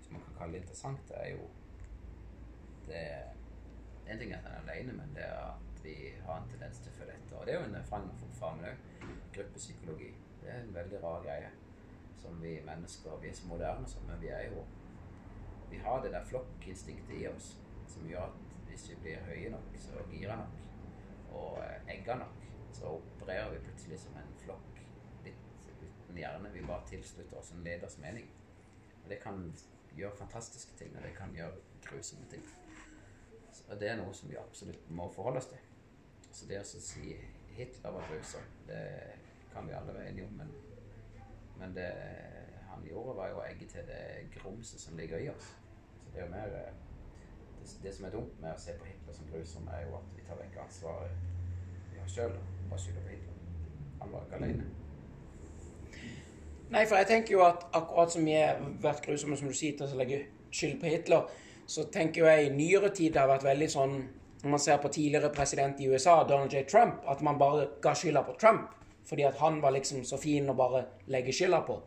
som 0.00 0.16
man 0.16 0.24
kan 0.24 0.40
kalle 0.40 0.60
interessant, 0.62 1.12
er 1.20 1.30
jo 1.34 1.52
det 2.88 3.06
En 4.04 4.18
ting 4.20 4.32
er 4.32 4.36
at 4.36 4.44
han 4.44 4.66
er 4.68 4.72
alene, 4.72 4.92
men 4.92 5.14
det 5.16 5.24
er 5.24 5.54
vi 5.84 6.14
har 6.26 6.40
en 6.40 6.48
tendens 6.48 6.80
til 6.80 6.92
å 6.92 6.96
følge 6.98 7.16
etter. 7.18 7.36
Og 7.38 7.46
det 7.46 7.54
er 7.54 7.60
jo 7.60 7.66
en 7.68 7.88
får 8.38 8.62
òg. 8.70 8.86
Gruppepsykologi. 9.34 10.10
Det 10.40 10.50
er 10.52 10.62
en 10.62 10.74
veldig 10.74 11.02
rar 11.02 11.22
greie. 11.24 11.50
Som 12.22 12.40
vi 12.42 12.54
mennesker 12.64 13.18
Vi 13.20 13.28
er 13.28 13.34
så 13.34 13.46
moderne, 13.46 13.84
og 13.84 14.06
men 14.08 14.20
vi 14.20 14.28
er 14.28 14.48
jo 14.48 14.64
Vi 15.70 15.78
har 15.78 16.02
det 16.02 16.12
der 16.12 16.24
flokkinstinktet 16.24 17.16
i 17.20 17.26
oss 17.28 17.56
som 17.88 18.06
gjør 18.08 18.30
at 18.30 18.54
hvis 18.68 18.90
vi 18.90 18.96
blir 19.02 19.26
høye 19.26 19.50
nok, 19.50 19.74
så 19.78 20.04
girer 20.10 20.36
nok, 20.36 20.56
og 21.32 21.58
egger 21.88 22.16
nok, 22.18 22.46
så 22.72 22.86
opererer 22.86 23.50
vi 23.50 23.58
plutselig 23.66 23.98
som 24.00 24.16
en 24.18 24.32
flokk 24.38 24.80
litt 25.24 25.68
uten 25.82 26.18
hjerne. 26.18 26.52
Vi 26.54 26.64
bare 26.66 26.86
tilslutter 26.88 27.38
oss 27.38 27.52
en 27.52 27.64
leders 27.66 27.98
mening. 27.98 28.30
Og 29.04 29.10
det 29.10 29.20
kan 29.22 29.52
gjøre 29.96 30.16
fantastiske 30.16 30.78
ting, 30.78 30.96
og 30.96 31.02
det 31.02 31.14
kan 31.18 31.34
gjøre 31.34 31.62
grusomme 31.86 32.26
ting. 32.30 32.46
Så 33.52 33.78
det 33.80 33.88
er 33.88 34.00
noe 34.00 34.14
som 34.14 34.30
vi 34.30 34.38
absolutt 34.40 34.90
må 34.90 35.10
forholde 35.14 35.42
oss 35.42 35.52
til. 35.52 35.73
Så 36.34 36.46
det 36.50 36.58
å 36.60 36.66
si 36.66 37.14
Hitler 37.54 37.94
var 37.94 38.06
grusom, 38.10 38.46
det 38.66 38.82
kan 39.52 39.68
vi 39.68 39.74
alle 39.78 39.94
være 39.94 40.08
enige 40.10 40.26
om, 40.26 40.32
men, 40.40 40.48
men 41.60 41.74
det 41.76 41.90
han 42.72 42.86
gjorde, 42.88 43.14
var 43.18 43.28
jo 43.30 43.38
å 43.38 43.44
egge 43.46 43.68
til 43.70 43.86
det 43.86 44.00
grumset 44.34 44.82
som 44.82 44.96
ligger 44.98 45.22
i 45.22 45.28
oss. 45.30 45.52
Så 46.02 46.10
det 46.14 46.22
er 46.22 46.26
jo 46.26 46.32
mer 46.32 46.56
eh, 46.58 46.72
det, 47.60 47.68
det 47.84 47.92
som 47.94 48.08
er 48.08 48.16
dumt 48.16 48.40
med 48.42 48.50
å 48.50 48.62
se 48.64 48.74
på 48.80 48.88
Hitler 48.88 49.14
som 49.14 49.30
grusom, 49.30 49.68
er 49.70 49.86
jo 49.86 49.94
at 50.00 50.16
vi 50.16 50.26
tar 50.26 50.40
vekk 50.40 50.58
ansvaret 50.64 51.22
vi 51.92 52.00
har 52.00 52.10
sjøl. 52.16 52.34
Bare 52.70 52.80
skylder 52.82 53.06
på 53.06 53.14
Hitler. 53.14 53.38
Han 54.02 54.12
var 54.16 54.26
ikke 54.26 54.40
alene. 54.40 54.66
Nei, 56.74 56.82
for 56.88 56.98
jeg 56.98 57.06
tenker 57.12 57.36
jo 57.36 57.46
at 57.46 57.68
akkurat 57.76 58.10
som 58.10 58.26
vi 58.26 58.34
har 58.34 58.58
vært 58.82 59.06
grusomme, 59.06 59.38
som 59.38 59.48
du 59.48 59.54
sier, 59.54 59.78
til 59.78 59.86
å 59.86 60.02
legge 60.02 60.24
skyld 60.50 60.80
på 60.82 60.90
Hitler, 60.90 61.30
så 61.70 61.86
tenker 61.94 62.24
jo 62.24 62.28
jeg 62.28 62.48
i 62.48 62.54
nyere 62.56 62.90
tid 62.90 63.14
det 63.14 63.22
har 63.22 63.30
vært 63.30 63.46
veldig 63.46 63.70
sånn 63.70 63.98
Når 64.44 64.50
man 64.50 64.60
ser 64.60 64.76
på 64.76 64.88
tidligere 64.92 65.32
president 65.32 65.78
i 65.80 65.88
USA, 65.88 66.22
Donald 66.28 66.52
J. 66.52 66.66
Trump, 66.68 67.00
at 67.08 67.22
man 67.24 67.38
bare 67.40 67.66
ga 67.82 67.94
skylda 67.96 68.22
på 68.22 68.36
Trump. 68.40 68.74
Fordi 69.08 69.22
at 69.24 69.38
han 69.40 69.62
var 69.62 69.72
liksom 69.72 70.04
så 70.04 70.18
fin 70.20 70.48
å 70.48 70.56
bare 70.56 70.82
legge 71.08 71.32
skylda 71.32 71.62
på. 71.64 71.78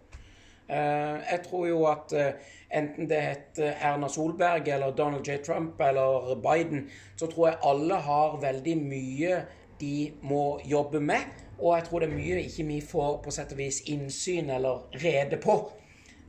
Eh, 0.67 1.19
jeg 1.31 1.43
tror 1.45 1.67
jo 1.67 1.83
at 1.87 2.13
eh, 2.17 2.47
enten 2.73 3.07
det 3.07 3.19
heter 3.21 3.77
Erna 3.77 4.09
Solberg 4.09 4.67
eller 4.73 4.95
Donald 4.97 5.27
J. 5.27 5.37
Trump 5.45 5.81
eller 5.81 6.33
Biden, 6.41 6.89
så 7.15 7.29
tror 7.29 7.47
jeg 7.47 7.59
alle 7.63 7.99
har 8.07 8.39
veldig 8.41 8.75
mye 8.81 9.37
de 9.79 10.11
må 10.25 10.59
jobbe 10.65 10.99
med. 10.99 11.29
Og 11.59 11.75
jeg 11.77 11.85
tror 11.87 12.01
det 12.01 12.09
er 12.09 12.17
mye 12.17 12.39
ikke 12.41 12.65
vi 12.71 12.79
får 12.81 13.19
på 13.21 13.33
sett 13.33 13.53
og 13.53 13.61
vis 13.61 13.83
innsyn 13.85 14.49
eller 14.53 14.89
rede 15.03 15.37
på. 15.41 15.59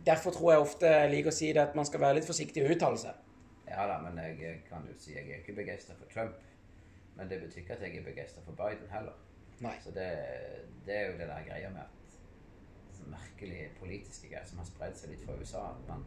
Derfor 0.06 0.36
tror 0.36 0.52
jeg 0.52 0.66
ofte 0.66 0.92
jeg 0.92 1.10
liker 1.16 1.32
å 1.32 1.38
si 1.38 1.50
det 1.52 1.64
at 1.64 1.74
man 1.76 1.88
skal 1.88 2.04
være 2.04 2.20
litt 2.20 2.28
forsiktig 2.28 2.62
i 2.62 2.68
å 2.68 2.76
uttale 2.76 3.00
seg. 3.00 3.16
Ja 3.68 3.86
da, 3.90 3.98
men 4.02 4.18
jeg 4.18 4.62
kan 4.68 4.86
jo 4.88 4.94
si 4.98 5.14
jeg 5.14 5.28
er 5.30 5.42
ikke 5.42 5.58
begeistra 5.60 5.96
for 5.98 6.10
Trump. 6.12 6.36
Men 7.18 7.30
det 7.30 7.40
betyr 7.42 7.62
ikke 7.62 7.76
at 7.76 7.82
jeg 7.82 7.98
er 7.98 8.04
begeistra 8.06 8.42
for 8.46 8.56
Biden 8.58 8.90
heller. 8.90 9.16
Nei. 9.60 9.74
Så 9.82 9.90
det, 9.90 10.08
det 10.86 10.96
er 10.96 11.06
jo 11.06 11.18
det 11.18 11.28
der 11.28 11.46
greia 11.48 11.70
med 11.74 11.82
at 11.82 12.18
sånn 12.98 13.10
merkelig 13.10 13.64
politiske 13.78 14.30
greier 14.30 14.46
som 14.46 14.62
har 14.62 14.68
spredd 14.68 14.94
seg 14.98 15.12
litt 15.12 15.24
fra 15.26 15.34
USA. 15.40 15.64
At 15.72 15.88
man, 15.90 16.04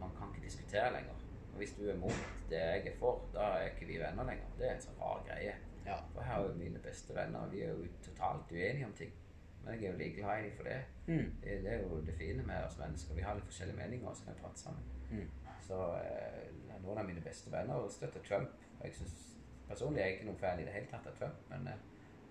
man 0.00 0.12
kan 0.18 0.34
ikke 0.34 0.44
diskutere 0.44 0.92
lenger. 0.94 1.24
Og 1.52 1.62
hvis 1.62 1.72
du 1.78 1.86
er 1.90 1.96
mot 1.98 2.26
det 2.50 2.60
jeg 2.60 2.84
er 2.92 2.98
for, 3.00 3.24
da 3.34 3.54
er 3.56 3.72
ikke 3.72 3.88
vi 3.88 3.96
venner 4.02 4.28
lenger. 4.28 4.52
Det 4.58 4.68
er 4.68 4.76
en 4.76 4.84
sånn 4.84 5.00
rar 5.00 5.24
greie. 5.26 5.56
Ja. 5.88 5.96
For 6.12 6.26
her 6.28 6.42
er 6.42 6.50
jo 6.50 6.60
mine 6.60 6.82
beste 6.84 7.16
venner, 7.16 7.48
vi 7.52 7.64
er 7.64 7.72
jo 7.72 7.88
totalt 8.04 8.52
uenige 8.52 8.86
om 8.86 8.94
ting. 8.98 9.16
Men 9.64 9.74
jeg 9.74 9.88
er 9.88 9.92
jo 9.92 9.98
like 9.98 10.20
glad 10.20 10.42
i 10.42 10.48
dem 10.48 10.56
for 10.56 10.68
det. 10.68 10.78
Mm. 11.08 11.32
det. 11.42 11.56
Det 11.64 11.72
er 11.72 11.82
jo 11.82 12.00
det 12.06 12.14
fine 12.20 12.44
med 12.46 12.64
oss 12.64 12.78
mennesker. 12.78 13.16
Vi 13.16 13.24
har 13.24 13.36
litt 13.36 13.48
forskjellige 13.48 13.80
meninger, 13.80 14.08
og 14.08 14.16
så 14.16 14.24
kan 14.24 14.36
vi 14.36 14.42
prate 14.44 14.60
sammen. 14.60 14.84
Mm. 15.10 15.47
Så 15.68 15.78
eh, 16.00 16.48
noen 16.82 17.02
av 17.02 17.06
mine 17.06 17.22
beste 17.24 17.52
venner 17.52 17.88
støtter 17.92 18.24
Trump. 18.24 18.54
Jeg 18.82 18.94
synes, 18.96 19.24
Personlig 19.68 20.00
er 20.00 20.06
jeg 20.06 20.14
ikke 20.16 20.26
noen 20.30 20.40
fan 20.40 20.60
i 20.62 20.64
det 20.64 20.72
hele 20.72 20.88
tatt 20.88 21.06
av 21.10 21.16
Trump, 21.18 21.40
men 21.50 21.66
eh, 21.68 21.80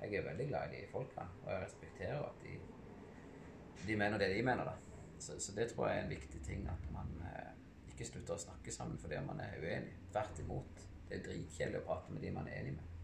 jeg 0.01 0.17
er 0.17 0.25
veldig 0.25 0.47
glad 0.49 0.71
i 0.73 0.79
de 0.81 0.89
folkene. 0.89 1.27
Og 1.43 1.51
jeg 1.51 1.63
respekterer 1.63 2.23
at 2.25 2.41
de, 2.41 2.55
de 3.85 3.97
mener 4.01 4.21
det 4.21 4.31
de 4.33 4.43
mener, 4.45 4.65
da. 4.65 4.73
Så, 5.19 5.37
så 5.41 5.53
det 5.53 5.67
tror 5.69 5.89
jeg 5.89 5.99
er 5.99 6.05
en 6.05 6.13
viktig 6.15 6.41
ting. 6.45 6.65
At 6.71 6.89
man 6.93 7.13
eh, 7.29 7.51
ikke 7.91 8.09
slutter 8.09 8.37
å 8.37 8.41
snakke 8.41 8.73
sammen 8.73 8.97
fordi 9.01 9.21
man 9.25 9.41
er 9.45 9.61
uenig. 9.61 9.93
Tvert 10.13 10.41
imot. 10.41 10.83
Det 11.07 11.19
er 11.19 11.23
dritkjedelig 11.29 11.83
å 11.83 11.87
prate 11.91 12.13
med 12.13 12.25
de 12.25 12.33
man 12.33 12.49
er 12.49 12.63
enig 12.63 12.73
med. 12.79 12.97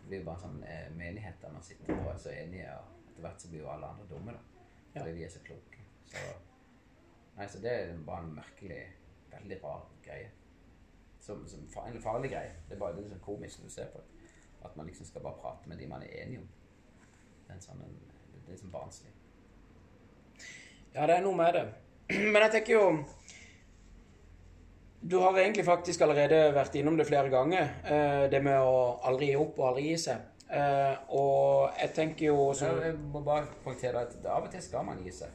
Det 0.00 0.10
blir 0.10 0.22
jo 0.22 0.28
bare 0.28 0.42
sånn 0.42 0.58
eh, 0.66 0.90
menighet 0.98 1.38
der 1.42 1.54
man 1.54 1.64
sitter 1.66 1.94
og 1.96 2.10
er 2.12 2.20
så 2.22 2.34
enige, 2.34 2.74
og 2.74 3.08
etter 3.10 3.24
hvert 3.24 3.42
så 3.42 3.48
blir 3.50 3.62
jo 3.62 3.72
alle 3.72 3.94
andre 3.94 4.10
dumme, 4.10 4.34
da. 4.34 4.66
Fordi 4.96 5.14
vi 5.16 5.24
er 5.26 5.32
så 5.32 5.40
kloke. 5.46 5.86
Så, 6.10 6.26
nei, 7.38 7.48
så 7.50 7.62
det 7.62 7.72
er 7.72 7.96
bare 8.06 8.26
en 8.26 8.36
merkelig, 8.36 8.82
veldig 9.38 9.58
rar 9.62 9.86
greie. 10.04 10.30
Som, 11.20 11.42
som 11.50 11.64
en 11.86 12.02
farlig 12.02 12.30
greie. 12.30 12.52
Det 12.68 12.76
er 12.76 12.80
bare 12.80 12.94
det 12.96 13.04
er 13.04 13.10
sånn 13.16 13.24
komisk 13.24 13.58
når 13.62 13.70
du 13.70 13.74
ser 13.74 13.88
på 13.94 14.02
det. 14.02 14.30
At 14.64 14.76
man 14.78 14.86
liksom 14.86 15.06
skal 15.08 15.22
bare 15.24 15.40
prate 15.42 15.68
med 15.70 15.78
de 15.78 15.86
man 15.90 16.02
er 16.06 16.12
enig 16.22 16.38
om. 16.42 16.48
Det 17.46 17.54
er 17.56 17.62
sånn, 17.62 17.82
en, 17.82 17.96
det 18.34 18.42
er 18.46 18.52
liksom 18.54 18.70
barnslig. 18.74 19.12
Ja, 20.94 21.06
det 21.06 21.16
er 21.18 21.24
noe 21.26 21.36
med 21.36 21.54
det. 21.58 21.64
Men 22.32 22.42
jeg 22.46 22.52
tenker 22.54 22.72
jo 22.76 22.84
Du 25.06 25.18
har 25.22 25.36
egentlig 25.38 25.64
faktisk 25.66 26.00
allerede 26.02 26.38
vært 26.54 26.74
innom 26.78 26.96
det 26.98 27.06
flere 27.06 27.30
ganger. 27.30 27.68
eh, 27.84 28.24
Det 28.30 28.40
med 28.42 28.58
å 28.58 28.98
aldri 29.06 29.28
gi 29.32 29.36
opp 29.38 29.58
og 29.60 29.68
aldri 29.68 29.88
gi 29.90 29.98
seg. 30.06 30.22
Eh, 30.50 30.94
Og 31.10 31.70
jeg 31.80 31.92
tenker 31.94 32.26
jo 32.30 32.52
Så 32.52 32.58
som 32.70 32.80
jeg 32.82 32.94
må 33.12 33.20
bare 33.26 33.46
poengtere 33.64 34.06
at 34.06 34.16
av 34.26 34.46
og 34.46 34.50
til 34.50 34.62
skal 34.62 34.84
man 34.86 35.02
gi 35.04 35.12
seg. 35.12 35.30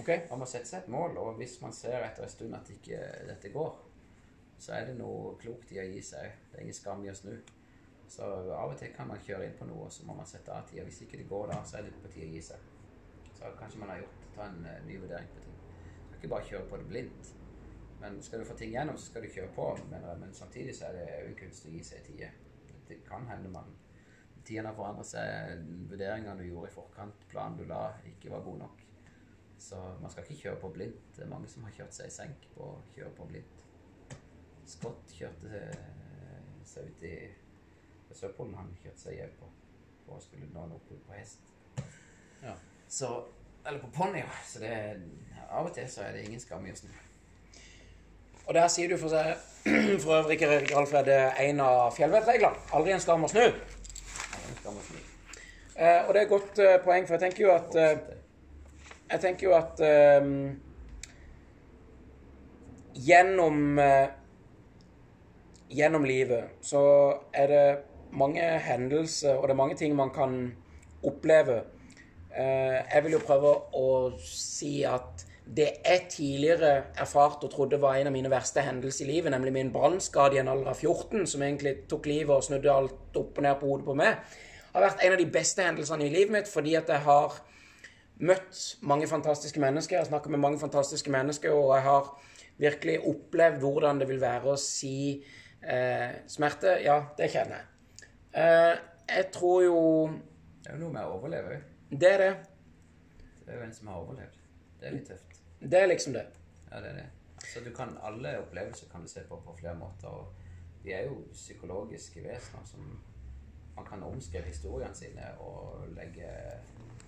OK? 0.00 0.10
Man 0.30 0.42
må 0.42 0.48
sette 0.48 0.68
seg 0.70 0.82
et 0.82 0.92
mål, 0.92 1.16
og 1.20 1.38
hvis 1.40 1.58
man 1.62 1.74
ser 1.76 2.02
etter 2.06 2.26
en 2.26 2.32
stund 2.32 2.56
at 2.56 2.68
ikke 2.72 2.98
dette 3.28 3.52
går, 3.54 3.72
så 4.60 4.74
er 4.76 4.90
det 4.90 4.98
noe 4.98 5.34
klokt 5.40 5.72
i 5.72 5.80
å 5.80 5.86
gi 5.88 6.02
seg. 6.04 6.36
Det 6.50 6.58
er 6.58 6.66
ingen 6.66 6.76
skam 6.76 7.04
i 7.04 7.12
å 7.12 7.16
snu. 7.16 7.32
Så 8.10 8.26
av 8.26 8.72
og 8.72 8.76
til 8.80 8.90
kan 8.92 9.08
man 9.08 9.22
kjøre 9.22 9.46
inn 9.46 9.56
på 9.56 9.68
noe, 9.68 9.86
og 9.86 9.94
så 9.94 10.04
må 10.06 10.16
man 10.18 10.28
sette 10.28 10.52
av 10.52 10.66
tida. 10.68 10.84
Hvis 10.88 11.04
ikke 11.04 11.20
det 11.20 11.28
går 11.30 11.52
da, 11.52 11.60
så 11.64 11.78
er 11.78 11.86
det 11.86 12.00
på 12.02 12.10
tide 12.10 12.26
å 12.26 12.32
gi 12.34 12.42
seg. 12.50 12.64
Så 13.36 13.52
kanskje 13.60 13.80
man 13.80 13.92
har 13.94 14.02
gjort 14.02 14.26
ta 14.34 14.48
en 14.48 14.64
uh, 14.66 14.72
ny 14.86 14.96
vurdering 15.00 15.30
på 15.34 15.44
ting. 15.44 15.60
Skal 16.08 16.18
ikke 16.18 16.32
bare 16.34 16.48
kjøre 16.48 16.66
på 16.72 16.80
det 16.80 16.88
blindt. 16.90 17.30
Men 18.00 18.18
skal 18.24 18.42
du 18.42 18.48
få 18.48 18.56
ting 18.56 18.72
gjennom, 18.74 18.98
så 18.98 19.12
skal 19.12 19.24
du 19.24 19.32
kjøre 19.32 19.52
på. 19.54 19.68
Men, 19.92 20.04
men 20.20 20.34
samtidig 20.36 20.74
så 20.76 20.88
er 20.88 20.98
det 20.98 21.06
òg 21.28 21.38
kunst 21.38 21.68
å 21.68 21.72
gi 21.72 21.84
seg 21.86 22.04
tide. 22.08 22.32
Det 22.88 23.00
kan 23.06 23.28
hende 23.30 23.52
man 23.52 23.70
Tidene 24.40 24.70
har 24.70 24.76
forandret 24.76 25.06
seg. 25.06 25.64
Vurderingene 25.90 26.38
du 26.40 26.46
gjorde 26.48 26.70
i 26.70 26.74
forkant, 26.74 27.26
planen 27.30 27.58
du 27.60 27.66
la, 27.68 27.90
ikke 28.08 28.32
var 28.32 28.40
god 28.46 28.62
nok. 28.62 28.80
Så 29.60 29.76
man 30.00 30.10
skal 30.10 30.24
ikke 30.24 30.42
kjøre 30.42 30.60
på 30.60 30.68
blindt. 30.74 31.00
Det 31.16 31.24
er 31.24 31.28
mange 31.28 31.48
som 31.52 31.64
har 31.66 31.74
kjørt 31.76 31.94
seg 31.94 32.08
i 32.08 32.14
senk 32.14 32.46
på 32.54 32.64
å 32.64 32.78
kjøre 32.94 33.12
på 33.18 33.26
blindt. 33.28 33.58
Scott 34.70 35.12
kjørte 35.12 35.60
eh, 35.66 36.46
seg 36.64 36.88
ut 36.88 37.04
i 37.04 37.16
på 38.08 38.16
Sørpolen. 38.16 38.56
Han 38.56 38.72
kjørte 38.82 39.02
seg 39.02 39.18
hjem 39.18 39.34
på 39.40 39.50
for 40.06 40.16
å 40.16 40.24
skulle 40.24 40.48
nå 40.54 40.64
opp 40.78 40.88
på 40.90 41.18
hest. 41.18 41.52
Ja. 42.42 42.56
Så 42.88 43.12
Eller 43.60 43.76
på 43.82 43.90
ponni, 43.92 44.22
ja. 44.22 44.36
Så 44.48 44.62
det 44.62 44.68
er, 44.72 45.00
av 45.52 45.66
og 45.68 45.74
til 45.76 45.84
så 45.92 46.06
er 46.06 46.14
det 46.16 46.22
ingen 46.24 46.40
skam 46.40 46.64
i 46.64 46.70
å 46.72 46.76
snu. 46.78 46.88
Og 48.46 48.54
der 48.56 48.70
sier 48.72 48.88
du 48.88 48.96
for, 48.96 49.12
seg, 49.12 49.36
for 50.02 50.14
øvrig 50.16 50.38
Erik 50.46 50.72
Alfred 50.72 51.10
en 51.12 51.60
av 51.60 51.92
fjellvettreglene. 51.92 52.62
Aldri 52.78 52.94
en 52.94 53.04
skam 53.04 53.28
å 53.28 53.28
snu. 53.28 53.44
Ingen 53.44 54.56
skam 54.62 54.80
å 54.80 54.86
snu. 54.86 55.02
Eh, 55.76 56.00
og 56.06 56.14
det 56.14 56.22
er 56.22 56.24
et 56.24 56.32
godt 56.32 56.62
eh, 56.64 56.78
poeng, 56.86 57.04
for 57.04 57.18
jeg 57.18 57.24
tenker 57.26 57.44
jo 57.44 57.52
at 57.52 57.76
eh, 57.76 58.00
Jeg 59.10 59.22
tenker 59.24 59.48
jo 59.48 59.54
at 59.58 59.80
eh, 59.82 60.26
Gjennom 63.00 63.78
uh, 63.78 64.10
Gjennom 65.70 66.04
livet 66.06 66.60
så 66.66 66.82
er 67.32 67.50
det 67.50 67.66
mange 68.10 68.42
hendelser, 68.42 69.36
og 69.38 69.46
det 69.46 69.54
er 69.54 69.60
mange 69.60 69.76
ting 69.78 69.92
man 69.94 70.10
kan 70.10 70.32
oppleve. 71.06 71.60
Uh, 72.34 72.82
jeg 72.82 73.04
vil 73.04 73.14
jo 73.14 73.20
prøve 73.22 73.52
å 73.78 73.90
si 74.18 74.80
at 74.82 75.24
det 75.46 75.68
jeg 75.84 76.02
tidligere 76.10 76.72
erfarte 76.98 77.46
og 77.46 77.54
trodde 77.54 77.78
var 77.82 77.98
en 77.98 78.10
av 78.10 78.14
mine 78.14 78.30
verste 78.30 78.62
hendelser 78.66 79.06
i 79.06 79.12
livet, 79.14 79.30
nemlig 79.34 79.54
min 79.54 79.72
brannskade 79.74 80.36
i 80.36 80.42
en 80.42 80.50
alder 80.50 80.72
av 80.74 80.82
14, 80.82 81.24
som 81.26 81.42
egentlig 81.46 81.76
tok 81.90 82.06
livet 82.10 82.34
og 82.34 82.44
snudde 82.46 82.74
alt 82.74 83.18
opp 83.18 83.38
og 83.38 83.46
ned 83.46 83.58
på 83.58 83.70
hodet 83.70 83.86
på 83.86 83.96
meg, 83.98 84.36
har 84.74 84.86
vært 84.86 85.06
en 85.06 85.14
av 85.14 85.22
de 85.22 85.30
beste 85.38 85.64
hendelsene 85.66 86.06
i 86.06 86.12
livet 86.12 86.34
mitt 86.34 86.50
fordi 86.50 86.76
at 86.78 86.90
jeg 86.90 87.02
har 87.06 87.40
møtt 88.20 88.78
mange 88.82 89.08
fantastiske 89.08 89.60
mennesker. 89.60 89.96
Jeg 89.96 90.04
har 90.04 90.08
snakket 90.08 90.30
med 90.34 90.42
mange 90.42 90.60
fantastiske 90.60 91.10
mennesker, 91.10 91.52
og 91.52 91.74
jeg 91.76 91.82
har 91.86 92.10
virkelig 92.60 93.00
opplevd 93.08 93.60
hvordan 93.62 94.00
det 94.00 94.08
vil 94.08 94.20
være 94.20 94.52
å 94.52 94.58
si 94.60 94.96
eh, 95.62 96.10
smerte. 96.28 96.76
Ja, 96.84 97.00
det 97.18 97.30
kjenner 97.32 97.60
jeg. 97.60 98.08
Eh, 98.32 98.74
jeg 99.10 99.30
tror 99.34 99.62
jo 99.64 99.78
Det 100.60 100.70
er 100.70 100.76
jo 100.76 100.84
noe 100.84 100.94
med 100.94 101.06
å 101.06 101.16
overleve 101.16 101.56
òg. 101.56 101.70
Det 101.90 102.10
er 102.10 102.20
det. 102.22 102.34
Det 103.46 103.54
er 103.54 103.58
jo 103.58 103.64
en 103.66 103.72
som 103.74 103.88
har 103.90 104.02
overlevd. 104.04 104.36
Det 104.80 104.88
er 104.88 104.94
litt 104.94 105.08
tøft. 105.08 105.40
Det 105.60 105.80
er 105.80 105.88
liksom 105.88 106.14
det. 106.14 106.26
Ja, 106.70 106.82
det 106.84 106.92
er 106.92 107.00
det. 107.00 107.08
Så 107.50 107.62
du 107.64 107.72
kan, 107.74 107.96
alle 108.04 108.36
opplevelser 108.42 108.90
kan 108.92 109.02
du 109.02 109.08
se 109.08 109.24
på 109.28 109.40
på 109.44 109.56
flere 109.58 109.74
måter. 109.74 110.08
Og 110.08 110.84
vi 110.84 110.92
er 110.92 111.08
jo 111.08 111.24
psykologiske 111.32 112.22
vesener 112.22 112.68
som 112.68 112.84
man 113.76 113.86
kan 113.88 114.02
omskrive 114.02 114.44
historiene 114.44 114.94
sine 114.94 115.32
og 115.40 115.88
legge 115.96 116.28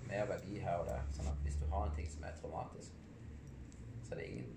mer 0.08 0.26
verdi 0.30 0.58
her 0.62 0.82
og 0.82 0.88
der. 0.90 1.06
Sånn 1.16 1.30
at 1.30 1.40
hvis 1.46 1.58
du 1.60 1.66
har 1.72 1.86
en 1.86 1.96
ting 1.96 2.10
som 2.10 2.26
er 2.28 2.36
traumatisk, 2.40 2.98
så 4.02 4.14
er 4.14 4.20
det 4.20 4.28
ingen 4.30 4.52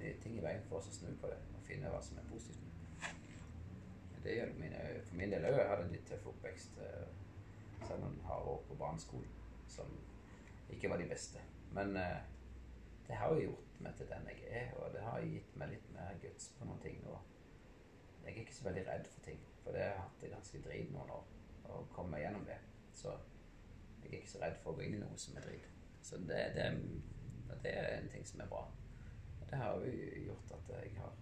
nye 0.00 0.16
ting 0.22 0.38
i 0.38 0.44
veien 0.44 0.66
for 0.68 0.80
oss 0.80 0.90
å 0.90 0.96
snu 0.96 1.10
på 1.20 1.30
det 1.30 1.38
og 1.54 1.64
finne 1.68 1.92
hva 1.92 2.00
som 2.04 2.18
er 2.20 2.28
positivt. 2.32 2.66
Det 4.24 4.36
gjør 4.36 4.52
mine, 4.60 4.80
for 5.06 5.16
min 5.16 5.32
del 5.32 5.46
òg. 5.48 5.56
Jeg 5.56 5.68
hadde 5.70 5.84
en 5.86 5.94
litt 5.94 6.08
tøff 6.08 6.26
oppvekst. 6.28 6.80
Selv 7.88 8.04
om 8.04 8.16
jeg 8.18 8.26
har 8.28 8.48
år 8.52 8.60
på 8.68 8.76
barneskolen 8.80 9.38
som 9.70 9.94
ikke 10.70 10.90
var 10.90 11.00
de 11.00 11.08
beste. 11.08 11.40
Men 11.72 11.96
eh, 11.96 12.20
det 13.06 13.16
har 13.16 13.32
jo 13.34 13.40
gjort 13.40 13.80
meg 13.80 13.96
til 13.96 14.08
den 14.10 14.28
jeg 14.28 14.42
er, 14.60 14.72
og 14.76 14.92
det 14.94 15.02
har 15.02 15.24
gitt 15.24 15.56
meg 15.56 15.72
litt 15.72 15.88
mer 15.94 16.18
guts 16.22 16.50
på 16.58 16.68
noen 16.68 16.82
ting. 16.84 17.00
Og 17.08 17.18
jeg 18.24 18.34
er 18.34 18.42
ikke 18.42 18.54
så 18.54 18.68
veldig 18.68 18.86
redd 18.88 19.08
for 19.14 19.24
ting, 19.24 19.40
for 19.64 19.76
det 19.76 19.84
har 19.86 19.94
jeg 19.94 20.02
hatt 20.02 20.22
det 20.22 20.32
ganske 20.34 20.62
drit 20.66 20.92
noen 20.94 21.14
år. 21.18 21.28
å 21.70 21.84
komme 21.94 22.16
meg 22.16 22.24
gjennom 22.24 22.44
det. 22.48 22.56
Så 22.92 23.12
jeg 24.04 24.12
er 24.12 24.20
ikke 24.20 24.32
så 24.32 24.42
redd 24.42 24.58
for 24.62 24.72
å 24.72 24.78
gå 24.78 24.86
inn 24.86 24.98
i 24.98 25.02
noe 25.02 25.18
som 25.20 25.36
er 25.38 25.46
drit. 25.46 25.66
Så 26.02 26.18
det, 26.28 26.42
det, 26.56 26.68
det 27.64 27.72
er 27.76 27.98
en 27.98 28.08
ting 28.12 28.26
som 28.26 28.40
er 28.40 28.50
bra. 28.50 28.64
Det 29.50 29.58
har 29.58 29.74
jo 29.82 29.92
gjort 30.26 30.52
at 30.54 30.68
jeg 30.76 30.92
har 30.96 31.14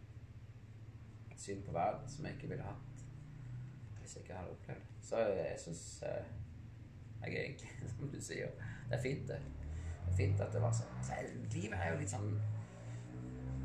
et 1.33 1.41
syn 1.41 1.63
på 1.65 1.73
verden 1.73 2.11
som 2.13 2.27
jeg 2.27 2.37
ikke 2.37 2.51
ville 2.51 2.65
hatt 2.65 3.05
hvis 4.01 4.17
jeg 4.17 4.23
ikke 4.23 4.35
hadde 4.35 4.51
opplevd 4.51 4.81
det. 4.81 5.07
Så 5.09 5.17
jeg 5.19 5.55
syns 5.61 6.03
jeg 7.23 7.35
er 7.35 7.43
egentlig, 7.43 7.71
som 7.97 8.09
du 8.09 8.21
sier, 8.21 8.53
det 8.91 8.99
er 8.99 9.03
fint, 9.03 9.29
det. 9.29 9.41
Det 10.05 10.13
er 10.13 10.17
fint 10.17 10.41
at 10.41 10.53
det 10.53 10.63
var 10.63 10.77
sånn. 10.77 11.01
Så 11.05 11.19
livet 11.55 11.77
er 11.77 11.93
jo 11.93 11.99
litt 12.01 12.13
sånn 12.13 12.31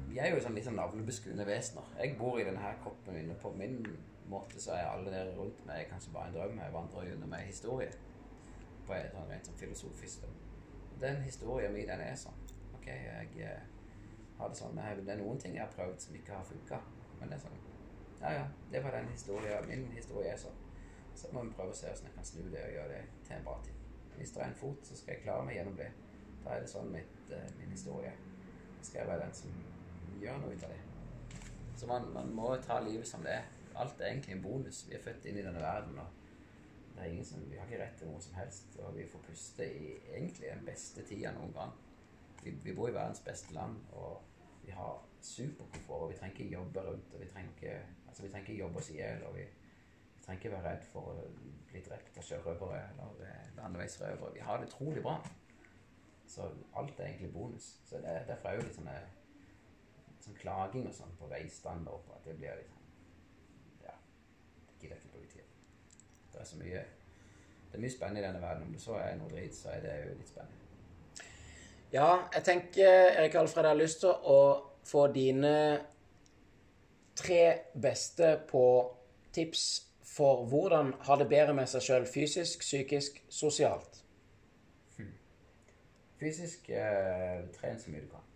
Vi 0.10 0.20
er 0.22 0.34
jo 0.34 0.42
sånn 0.44 0.58
litt 0.58 0.68
sånn 0.68 0.78
navlebeskuende 0.78 1.46
vesener. 1.48 1.94
Jeg 1.98 2.18
bor 2.20 2.40
i 2.40 2.46
denne 2.46 2.74
kroppen 2.84 3.16
min, 3.18 3.32
og 3.34 3.40
på 3.42 3.54
min 3.58 3.80
måte 4.30 4.60
så 4.62 4.76
er 4.76 4.90
alle 4.90 5.12
dere 5.12 5.36
rundt 5.38 5.64
meg 5.66 5.88
kanskje 5.90 6.14
bare 6.14 6.30
en 6.30 6.36
drøm. 6.36 6.60
Jeg 6.62 6.76
vandrer 6.76 7.08
gjennom 7.08 7.32
meg 7.34 7.48
historie. 7.48 7.90
På 8.88 8.96
en 8.98 9.12
sånn 9.14 9.30
rent 9.32 9.48
sånn 9.48 9.60
filosofisk. 9.60 10.26
Den 11.02 11.22
historien 11.24 11.74
min, 11.74 11.88
den 11.88 12.02
er 12.04 12.16
sånn. 12.20 12.40
Ok, 12.76 12.88
jeg 12.88 13.46
eh, 13.48 13.62
har 14.40 14.52
det 14.52 14.60
sånn. 14.60 14.80
Det 14.80 15.14
er 15.14 15.22
noen 15.22 15.40
ting 15.40 15.56
jeg 15.58 15.64
har 15.64 15.74
prøvd 15.76 16.02
som 16.04 16.18
ikke 16.20 16.36
har 16.36 16.48
funka. 16.48 16.80
Men 17.20 17.32
det 17.32 17.40
er 17.40 17.46
sånn 17.46 17.62
Ja, 18.24 18.30
ja, 18.38 18.44
det 18.72 18.84
var 18.84 18.96
den 18.96 19.10
historien. 19.12 19.68
Min 19.68 19.90
historie 19.96 20.32
er 20.32 20.40
sånn. 20.40 20.60
Så 21.16 21.30
må 21.34 21.44
vi 21.46 21.56
prøve 21.56 21.74
å 21.74 21.78
se 21.78 21.90
hvordan 21.90 22.10
jeg 22.10 22.16
kan 22.16 22.28
snu 22.28 22.42
det 22.50 22.64
og 22.68 22.76
gjøre 22.78 22.94
det 22.96 23.02
til 23.28 23.36
en 23.38 23.46
bra 23.48 23.58
ting. 23.66 23.80
det 24.18 24.28
er 24.38 24.46
en 24.46 24.56
fot, 24.56 24.86
så 24.88 24.96
skal 24.96 25.14
jeg 25.14 25.24
klare 25.24 25.46
meg 25.46 25.56
gjennom 25.58 25.76
det. 25.78 25.90
Da 26.44 26.56
er 26.56 26.64
det 26.64 26.72
sånn 26.72 26.92
mitt, 26.92 27.32
eh, 27.32 27.52
min 27.60 27.72
historie. 27.72 28.14
Da 28.78 28.84
skal 28.84 29.00
jeg 29.00 29.08
være 29.08 29.26
den 29.26 29.34
som 29.34 29.60
gjør 30.22 30.40
noe 30.42 30.56
ut 30.56 30.64
av 30.64 30.74
det. 30.74 30.82
Så 31.76 31.88
man, 31.88 32.10
man 32.14 32.34
må 32.36 32.56
ta 32.62 32.80
livet 32.80 33.08
som 33.08 33.24
det 33.24 33.38
er. 33.40 33.48
Alt 33.76 34.02
er 34.02 34.12
egentlig 34.12 34.36
en 34.36 34.44
bonus. 34.44 34.84
Vi 34.90 34.96
er 34.96 35.02
født 35.02 35.26
inn 35.26 35.38
i 35.38 35.46
denne 35.46 35.62
verden, 35.62 35.98
og 36.00 36.23
det 36.94 37.02
er 37.02 37.10
ingen 37.12 37.26
som, 37.26 37.42
vi 37.52 37.58
har 37.58 37.66
ikke 37.66 37.82
rett 37.82 37.98
til 37.98 38.12
noe 38.12 38.22
som 38.22 38.36
helst. 38.38 38.78
Og 38.80 38.96
vi 38.98 39.08
får 39.10 39.26
puste 39.28 39.66
i 39.66 39.96
egentlig 40.14 40.50
den 40.50 40.66
beste 40.68 41.06
tida 41.08 41.34
noen 41.34 41.54
gang. 41.56 41.74
Vi, 42.44 42.54
vi 42.64 42.76
bor 42.76 42.90
i 42.90 42.96
verdens 42.96 43.24
beste 43.26 43.54
land, 43.56 43.80
og 43.92 44.22
vi 44.64 44.72
har 44.72 45.02
superkomfort, 45.22 46.02
og 46.02 46.12
vi 46.12 46.18
trenger 46.20 46.40
ikke 46.40 46.54
jobbe 46.54 46.86
rundt, 46.88 47.14
og 47.14 47.22
vi 47.22 47.30
trenger 47.32 47.52
ikke, 47.56 47.76
altså 48.08 48.24
vi 48.24 48.30
trenger 48.30 48.60
jobbe 48.60 48.82
oss 48.82 48.90
i 48.92 48.98
hjel, 49.00 49.24
og 49.28 49.36
vi, 49.38 49.46
vi 50.16 50.26
trenger 50.26 50.42
ikke 50.42 50.56
være 50.56 50.70
redd 50.70 50.86
for 50.92 51.14
å 51.14 51.16
bli 51.72 51.82
drept 51.88 52.20
av 52.20 52.28
sjørøvere 52.28 52.84
eller 52.92 53.26
eh, 53.30 53.50
landeveisrøvere. 53.58 54.34
Vi 54.36 54.46
har 54.46 54.60
det 54.60 54.70
utrolig 54.70 55.04
bra. 55.04 55.18
Så 56.28 56.48
alt 56.80 57.00
er 57.00 57.10
egentlig 57.10 57.34
bonus. 57.34 57.80
Så 57.86 58.00
det, 58.04 58.16
derfor 58.28 58.50
er 58.50 58.60
jo 58.60 58.68
litt 58.68 58.78
sånne 58.78 58.98
sånn 60.24 60.40
klaging 60.40 60.88
og 60.88 60.96
sånn 60.96 61.16
på 61.20 61.28
veistandard 61.32 62.08
at 62.16 62.28
det 62.28 62.38
blir 62.40 62.56
litt 62.60 62.72
sånn 62.72 62.90
Ja, 63.84 63.96
det 64.70 64.78
gidder 64.80 64.96
jeg 64.96 65.04
ikke 65.04 65.16
bruke. 65.18 65.33
Det 66.34 66.42
er 66.42 66.50
så 66.50 66.60
mye 66.60 66.84
Det 67.70 67.80
er 67.80 67.82
mye 67.82 67.94
spennende 67.94 68.22
i 68.22 68.26
denne 68.26 68.42
verden. 68.42 68.68
Om 68.68 68.74
det 68.74 68.82
så 68.82 68.98
er 69.02 69.16
noe 69.18 69.32
drit, 69.32 69.56
så 69.56 69.72
er 69.74 69.80
det 69.82 69.94
jo 70.04 70.18
litt 70.18 70.30
spennende. 70.30 70.60
Ja, 71.94 72.10
jeg 72.34 72.44
tenker, 72.46 72.92
Erik 73.18 73.36
Alfred, 73.36 73.66
jeg 73.66 73.74
har 73.74 73.80
lyst 73.80 74.00
til 74.02 74.10
å 74.10 74.40
få 74.86 75.08
dine 75.14 75.56
tre 77.18 77.42
beste 77.82 78.36
på 78.50 78.66
tips 79.34 79.66
for 80.16 80.46
hvordan 80.50 80.94
ha 81.08 81.18
det 81.18 81.30
bedre 81.30 81.54
med 81.58 81.70
seg 81.70 81.86
sjøl 81.86 82.06
fysisk, 82.10 82.66
psykisk, 82.66 83.22
sosialt. 83.30 84.04
Fysisk 86.24 86.70
eh, 86.70 87.42
tren 87.58 87.80
så 87.80 87.92
mye 87.92 88.06
du 88.06 88.10
kan 88.12 88.30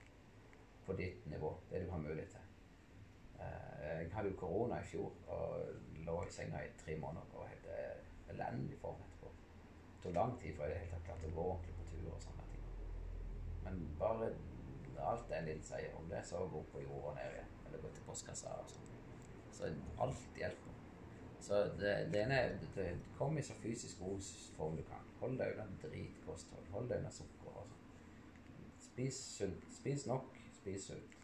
på 0.87 0.93
ditt 0.97 1.25
nivå, 1.31 1.53
det 1.71 1.85
du 1.85 1.91
har 1.91 2.01
mulighet 2.01 2.29
til. 2.29 2.41
Eh, 3.39 4.01
jeg 4.01 4.09
hadde 4.13 4.29
jo 4.29 4.39
korona 4.39 4.81
i 4.81 4.87
fjor 4.87 5.11
og 5.27 6.03
lå 6.05 6.23
i 6.23 6.31
senga 6.31 6.61
i 6.63 6.73
tre 6.81 6.97
måneder 6.99 7.37
og 7.39 7.47
helt 7.47 7.56
elendig 8.37 8.79
form 8.81 9.01
etterpå. 9.03 9.33
Det 9.93 10.03
tok 10.03 10.15
lang 10.15 10.37
tid 10.41 10.55
før 10.59 10.71
jeg 10.71 10.87
i 10.87 11.01
klarte 11.07 11.31
å 11.31 11.35
gå 11.35 11.47
ordentlig 11.51 11.77
på 11.79 11.89
tur 11.91 12.11
og 12.13 12.21
sånne 12.23 12.47
ting. 12.53 12.69
Men 13.65 13.81
bare 13.99 14.31
alt 15.07 15.27
det 15.29 15.37
en 15.37 15.45
liten 15.45 15.63
sier 15.63 15.93
Om 15.97 16.09
det 16.09 16.23
så 16.25 16.39
gå 16.51 16.63
på 16.71 16.81
jorda 16.81 17.13
ned 17.17 17.35
igjen, 17.35 17.51
eller 17.67 17.81
gå 17.83 17.91
til 17.93 18.05
postkassa 18.07 18.53
og 18.61 18.71
sånn. 18.71 18.93
Så 19.53 19.69
alt 20.03 20.39
hjelper. 20.39 20.73
Så 21.47 21.59
det, 21.79 21.93
det 22.13 22.23
ene 22.23 22.39
det, 22.75 22.87
Kom 23.17 23.37
i 23.37 23.43
så 23.45 23.53
fysisk 23.61 23.99
god 23.99 24.21
form 24.57 24.77
du 24.77 24.83
kan. 24.87 25.05
Hold 25.21 25.37
deg 25.39 25.53
unna 25.55 25.67
dritkosthold. 25.83 26.65
Hold 26.73 26.89
deg 26.89 27.03
unna 27.03 27.13
sukker 27.13 27.53
og 27.53 27.69
sånn. 27.69 27.85
Spis 28.87 29.21
sunt. 29.37 29.69
Spis 29.73 30.05
nok, 30.09 30.35
spis 30.59 30.89
sunt. 30.91 31.15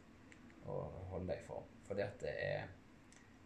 Og 0.69 0.95
hold 1.11 1.27
deg 1.29 1.41
i 1.41 1.47
form. 1.47 1.67
Fordi 1.87 2.05
at 2.05 2.21
det 2.21 2.37
er 2.45 2.71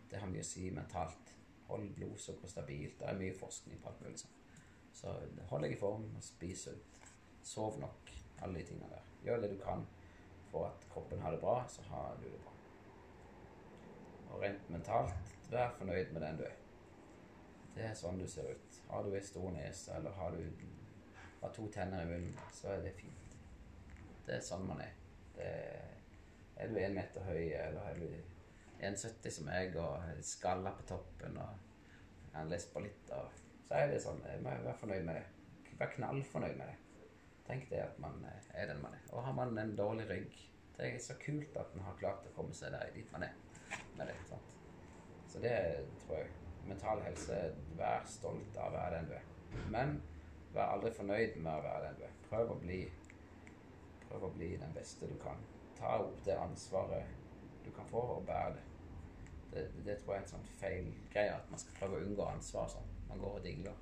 Det 0.07 0.21
har 0.21 0.29
mye 0.31 0.39
å 0.39 0.47
si 0.47 0.69
mentalt. 0.71 1.26
Hold 1.67 1.89
blodsukkeret 1.95 2.51
stabilt. 2.51 2.99
Det 2.99 3.09
er 3.09 3.19
mye 3.19 3.35
forskning 3.35 3.81
på 3.81 3.91
alt 3.91 4.03
mulig 4.05 4.21
sånn. 4.23 4.35
Så 4.97 5.13
hold 5.49 5.65
deg 5.65 5.75
i 5.75 5.79
form 5.79 6.07
spis 6.23 6.67
sunt. 6.67 6.99
Sov 7.45 7.79
nok. 7.81 8.13
Alle 8.41 8.59
de 8.59 8.67
tingene 8.69 8.89
der. 8.91 9.09
Gjør 9.25 9.43
det 9.43 9.51
du 9.55 9.59
kan 9.61 9.85
for 10.51 10.69
at 10.69 10.87
kroppen 10.93 11.19
har 11.19 11.33
det 11.35 11.41
bra, 11.41 11.65
så 11.69 11.81
har 11.89 12.15
du 12.21 12.29
det 12.29 12.39
bra. 12.43 12.53
Og 14.29 14.41
rent 14.41 14.69
mentalt, 14.69 15.35
vær 15.51 15.73
fornøyd 15.77 16.11
med 16.13 16.21
den 16.21 16.39
du 16.39 16.43
er. 16.47 16.55
Det 17.75 17.85
er 17.85 17.97
sånn 17.97 18.19
du 18.19 18.27
ser 18.29 18.53
ut. 18.55 18.79
Har 18.89 19.03
du 19.03 19.13
ei 19.15 19.23
stor 19.23 19.51
nese, 19.53 19.93
eller 19.97 20.15
har 20.17 20.33
du 20.35 20.43
har 21.41 21.53
to 21.53 21.67
tenner 21.73 22.01
i 22.01 22.09
munnen, 22.09 22.39
så 22.53 22.71
er 22.73 22.81
det 22.85 22.95
fint. 22.97 23.35
Det 24.25 24.37
er 24.37 24.43
sånn 24.43 24.65
man 24.67 24.81
er. 24.81 24.95
Er, 25.37 25.91
er 26.57 26.71
du 26.71 26.79
én 26.81 26.95
meter 26.97 27.23
høy, 27.27 27.43
eller 27.53 27.91
er 27.91 28.01
du 28.01 28.07
1,70 28.81 29.29
som 29.39 29.49
jeg, 29.51 29.75
og 29.81 30.23
skalla 30.25 30.73
på 30.77 30.85
toppen 30.91 31.37
og 31.41 31.63
kan 32.33 32.51
på 32.73 32.83
litt, 32.85 33.13
og, 33.17 33.31
så 33.67 33.79
er 33.79 33.87
det 33.91 34.01
sånn. 34.03 34.21
Vær 34.45 34.77
fornøyd 34.79 35.07
med 35.07 35.17
det. 35.17 35.71
Vær 35.79 35.93
knallfornøyd 35.95 36.59
med 36.59 36.69
det. 36.69 36.77
Tenk 37.47 37.69
det 37.71 37.79
at 37.79 37.99
man 38.03 38.19
er 38.27 38.67
den 38.67 38.81
man 38.81 38.93
er. 38.93 39.03
Og 39.11 39.23
har 39.23 39.33
man 39.33 39.57
en 39.57 39.75
dårlig 39.75 40.09
rygg 40.09 40.33
Det 40.77 40.85
er 40.93 40.99
så 41.01 41.15
kult 41.21 41.55
at 41.57 41.75
man 41.75 41.85
har 41.87 41.95
klart 41.97 42.25
å 42.27 42.33
komme 42.35 42.53
seg 42.53 42.73
der 42.75 42.91
dit 42.93 43.11
man 43.11 43.23
er 43.25 43.33
med 43.97 44.07
det. 44.07 44.15
sant? 44.29 44.53
Så 45.27 45.41
det 45.41 45.55
tror 46.03 46.19
jeg. 46.19 46.29
Mental 46.67 47.01
helse 47.01 47.37
Vær 47.79 48.03
stolt 48.05 48.57
av 48.59 48.69
å 48.69 48.75
være 48.75 48.99
den 48.99 49.09
du 49.09 49.15
er. 49.17 49.25
Men 49.73 49.95
vær 50.53 50.75
aldri 50.75 50.91
fornøyd 50.93 51.39
med 51.39 51.53
å 51.53 51.63
være 51.65 51.87
den 51.87 51.99
du 52.01 52.05
er. 52.09 52.15
Prøv 52.29 52.53
å 52.53 52.59
bli 52.61 52.81
Prøv 54.07 54.27
å 54.27 54.33
bli 54.35 54.53
den 54.59 54.75
beste 54.75 55.07
du 55.09 55.17
kan. 55.23 55.39
Ta 55.79 55.97
opp 56.03 56.19
det 56.25 56.37
ansvaret 56.39 57.15
du 57.65 57.71
kan 57.75 57.89
få, 57.89 58.03
og 58.17 58.25
bære 58.27 58.53
det. 58.55 58.66
Det, 59.51 59.63
det 59.85 59.97
tror 60.01 60.13
jeg 60.13 60.21
er 60.21 60.25
en 60.25 60.33
sånn 60.33 60.49
feil 60.59 60.89
greie, 61.13 61.35
at 61.35 61.51
man 61.51 61.61
skal 61.61 61.77
prøve 61.79 61.99
å 61.99 62.07
unngå 62.07 62.25
ansvar 62.27 62.67
sånn. 62.71 62.89
Man 63.07 63.21
går 63.23 63.39
og 63.39 63.45
dingler. 63.45 63.77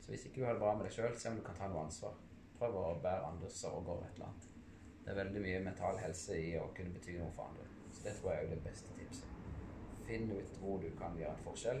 Så 0.00 0.12
hvis 0.12 0.26
ikke 0.28 0.40
du 0.40 0.46
har 0.46 0.56
det 0.56 0.62
bra 0.64 0.72
med 0.76 0.88
deg 0.88 0.96
sjøl, 0.96 1.14
se 1.16 1.30
om 1.30 1.38
du 1.38 1.44
kan 1.44 1.56
ta 1.58 1.68
noe 1.70 1.84
ansvar. 1.86 2.16
Prøv 2.58 2.76
å 2.80 2.88
bære 3.04 3.28
andres 3.28 3.60
sorger 3.60 3.94
og 3.96 4.04
et 4.06 4.18
eller 4.18 4.30
annet. 4.30 4.48
Det 5.04 5.12
er 5.12 5.20
veldig 5.20 5.42
mye 5.44 5.62
mental 5.64 5.98
helse 6.00 6.36
i 6.40 6.50
å 6.60 6.66
kunne 6.76 6.94
bety 6.96 7.18
noe 7.18 7.32
for 7.36 7.50
andre. 7.50 7.66
Så 7.92 8.06
det 8.06 8.14
tror 8.18 8.32
jeg 8.32 8.44
er 8.44 8.52
det 8.54 8.62
beste 8.64 8.96
tipset. 8.98 9.30
Finn 10.04 10.30
ut 10.32 10.56
hvor 10.60 10.80
du 10.80 10.90
kan 10.98 11.16
gjøre 11.18 11.32
en 11.36 11.44
forskjell, 11.44 11.80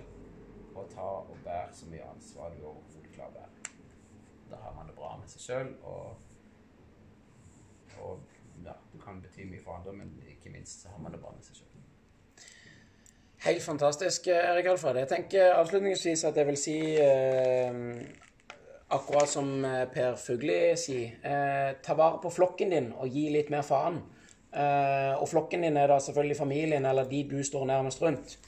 og 0.74 0.88
ta 0.92 1.08
og 1.22 1.36
bære 1.44 1.72
så 1.76 1.88
mye 1.90 2.08
ansvar 2.10 2.54
du 2.54 2.64
overhodet 2.64 3.12
klarer 3.14 3.32
å 3.32 3.38
bære. 3.40 3.74
Da 4.50 4.60
har 4.64 4.74
man 4.76 4.88
det 4.88 4.96
bra 4.98 5.14
med 5.20 5.30
seg 5.32 5.44
sjøl, 5.44 5.74
og, 5.88 6.24
og 8.00 8.64
ja, 8.64 8.74
du 8.92 8.98
kan 9.04 9.22
bety 9.24 9.48
mye 9.48 9.62
for 9.64 9.78
andre, 9.78 9.96
men 10.00 10.16
ikke 10.32 10.52
minst 10.52 10.84
så 10.84 10.92
har 10.92 11.04
man 11.04 11.12
det 11.12 11.20
bra 11.22 11.32
med 11.36 11.44
seg 11.46 11.60
sjøl. 11.60 11.73
Helt 13.44 13.62
fantastisk, 13.62 14.26
Erik 14.32 14.66
Alfred. 14.72 14.96
Jeg 15.02 15.08
tenker 15.10 15.50
avslutningsvis 15.58 16.22
at 16.24 16.38
jeg 16.40 16.46
vil 16.48 16.56
si 16.56 16.76
eh, 16.96 17.74
akkurat 18.96 19.28
som 19.28 19.50
eh, 19.68 19.82
Per 19.92 20.14
Fugli 20.16 20.54
sier, 20.80 21.18
eh, 21.20 21.74
ta 21.84 21.92
vare 21.98 22.22
på 22.22 22.30
flokken 22.32 22.72
din 22.72 22.86
og 22.96 23.12
gi 23.12 23.26
litt 23.34 23.50
mer 23.52 23.66
faen. 23.68 23.98
Eh, 24.48 25.12
og 25.18 25.28
flokken 25.28 25.66
din 25.66 25.76
er 25.76 25.92
da 25.92 25.98
selvfølgelig 26.00 26.38
familien 26.38 26.88
eller 26.88 27.04
de 27.10 27.20
du 27.34 27.42
står 27.44 27.66
nærmest 27.68 28.00
rundt. 28.00 28.38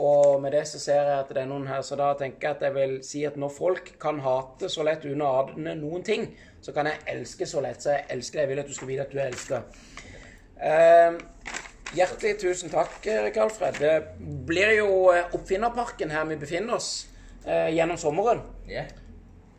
Og 0.00 0.40
med 0.40 0.56
det 0.56 0.64
så 0.70 0.80
ser 0.80 1.02
jeg 1.02 1.18
at 1.18 1.34
det 1.36 1.42
er 1.42 1.50
noen 1.50 1.68
her, 1.68 1.84
så 1.84 2.00
da 2.00 2.14
tenker 2.16 2.48
jeg 2.48 2.56
at 2.56 2.64
jeg 2.70 2.76
vil 2.78 2.96
si 3.04 3.26
at 3.28 3.36
når 3.36 3.52
folk 3.52 3.92
kan 4.00 4.22
hate 4.24 4.72
så 4.72 4.88
lett 4.88 5.04
under 5.12 5.42
adene 5.42 5.76
noen 5.76 6.08
ting, 6.08 6.24
så 6.64 6.72
kan 6.72 6.88
jeg 6.88 7.04
elske 7.18 7.44
så 7.44 7.60
lett. 7.60 7.84
Så 7.84 7.98
jeg 7.98 8.08
elsker 8.16 8.40
deg. 8.40 8.46
Jeg 8.46 8.54
vil 8.54 8.64
at 8.64 8.72
du 8.72 8.80
skal 8.80 8.94
vite 8.94 9.04
at 9.04 9.12
du 9.12 9.20
er 9.20 9.28
elsket. 9.28 9.76
Eh, 10.56 11.20
hjertelig 11.96 12.38
tusen 12.40 12.70
takk, 12.72 12.98
Erik 13.06 13.36
Alfred. 13.36 13.78
Det 13.78 13.94
blir 14.46 14.76
jo 14.78 14.88
eh, 15.12 15.34
Oppfinnerparken 15.36 16.12
her 16.12 16.26
vi 16.30 16.38
befinner 16.40 16.78
oss 16.78 16.90
eh, 17.44 17.68
gjennom 17.74 17.98
sommeren. 18.00 18.42
Yeah. 18.68 18.90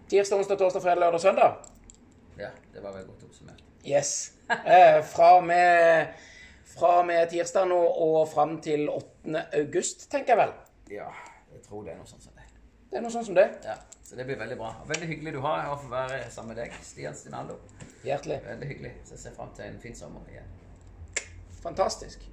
Tirsdag, 0.09 0.41
onsdag, 0.41 0.59
torsdag, 0.61 0.81
fredag, 0.81 1.01
lørdag, 1.05 1.21
søndag. 1.21 1.57
ja, 2.37 2.49
det 2.73 2.83
var 2.83 2.93
vel 2.93 3.05
godt 3.07 3.23
oppsummert. 3.23 3.63
Yes. 3.85 4.31
Eh, 4.49 4.99
fra, 5.03 5.41
med, 5.41 6.13
fra 6.75 7.03
med 7.03 7.29
tirsdag 7.31 7.69
nå 7.69 7.79
og 7.79 8.27
fram 8.29 8.59
til 8.61 8.89
8. 8.89 9.45
august, 9.59 10.09
tenker 10.11 10.35
jeg 10.35 10.41
vel. 10.43 10.53
Ja, 10.91 11.09
jeg 11.53 11.63
tror 11.65 11.85
det 11.85 11.93
er 11.93 12.01
noe 12.01 12.09
sånt 12.09 12.25
som 12.25 12.35
det. 12.37 12.45
Det 12.91 12.99
er 12.99 13.05
noe 13.05 13.13
sånn 13.13 13.25
som 13.25 13.37
det. 13.37 13.47
Ja, 13.65 13.77
så 14.05 14.19
det 14.19 14.27
blir 14.27 14.37
veldig 14.37 14.57
bra. 14.59 14.73
Veldig 14.89 15.07
hyggelig 15.09 15.33
du 15.37 15.39
har 15.45 15.71
å 15.71 15.77
få 15.81 15.89
være 15.93 16.19
sammen 16.33 16.53
med 16.53 16.61
deg, 16.65 16.75
Stian 16.85 17.17
Stinaldo. 17.17 17.57
Hjertelig. 18.05 18.43
Veldig 18.45 18.69
hyggelig. 18.69 18.93
Så 19.07 19.15
jeg 19.15 19.23
ser 19.23 19.39
fram 19.39 19.55
til 19.57 19.71
en 19.71 19.81
fin 19.81 19.97
sommer 19.97 20.27
igjen. 20.29 20.51
Fantastisk. 21.63 22.29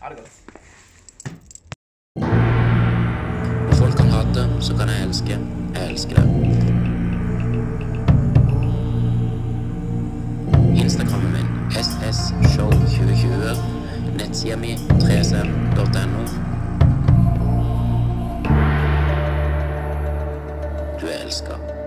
Ha 0.00 0.08
det 0.08 0.16
godt. 0.18 0.30
Folk 3.78 3.96
kan 3.96 4.06
hate, 4.06 4.62
så 4.62 4.76
kan 4.76 4.88
jeg 4.88 5.06
elske. 5.06 5.38
Jeg 5.74 5.90
elsker 5.90 6.16
det. 6.16 6.24
Instagrammen 10.76 11.32
min 11.32 11.46
ssshow2020. 11.70 13.56
Nettsida 14.18 14.56
mi 14.56 14.74
3cm.no. 14.74 16.22
Du 21.00 21.06
er 21.06 21.24
elska. 21.24 21.77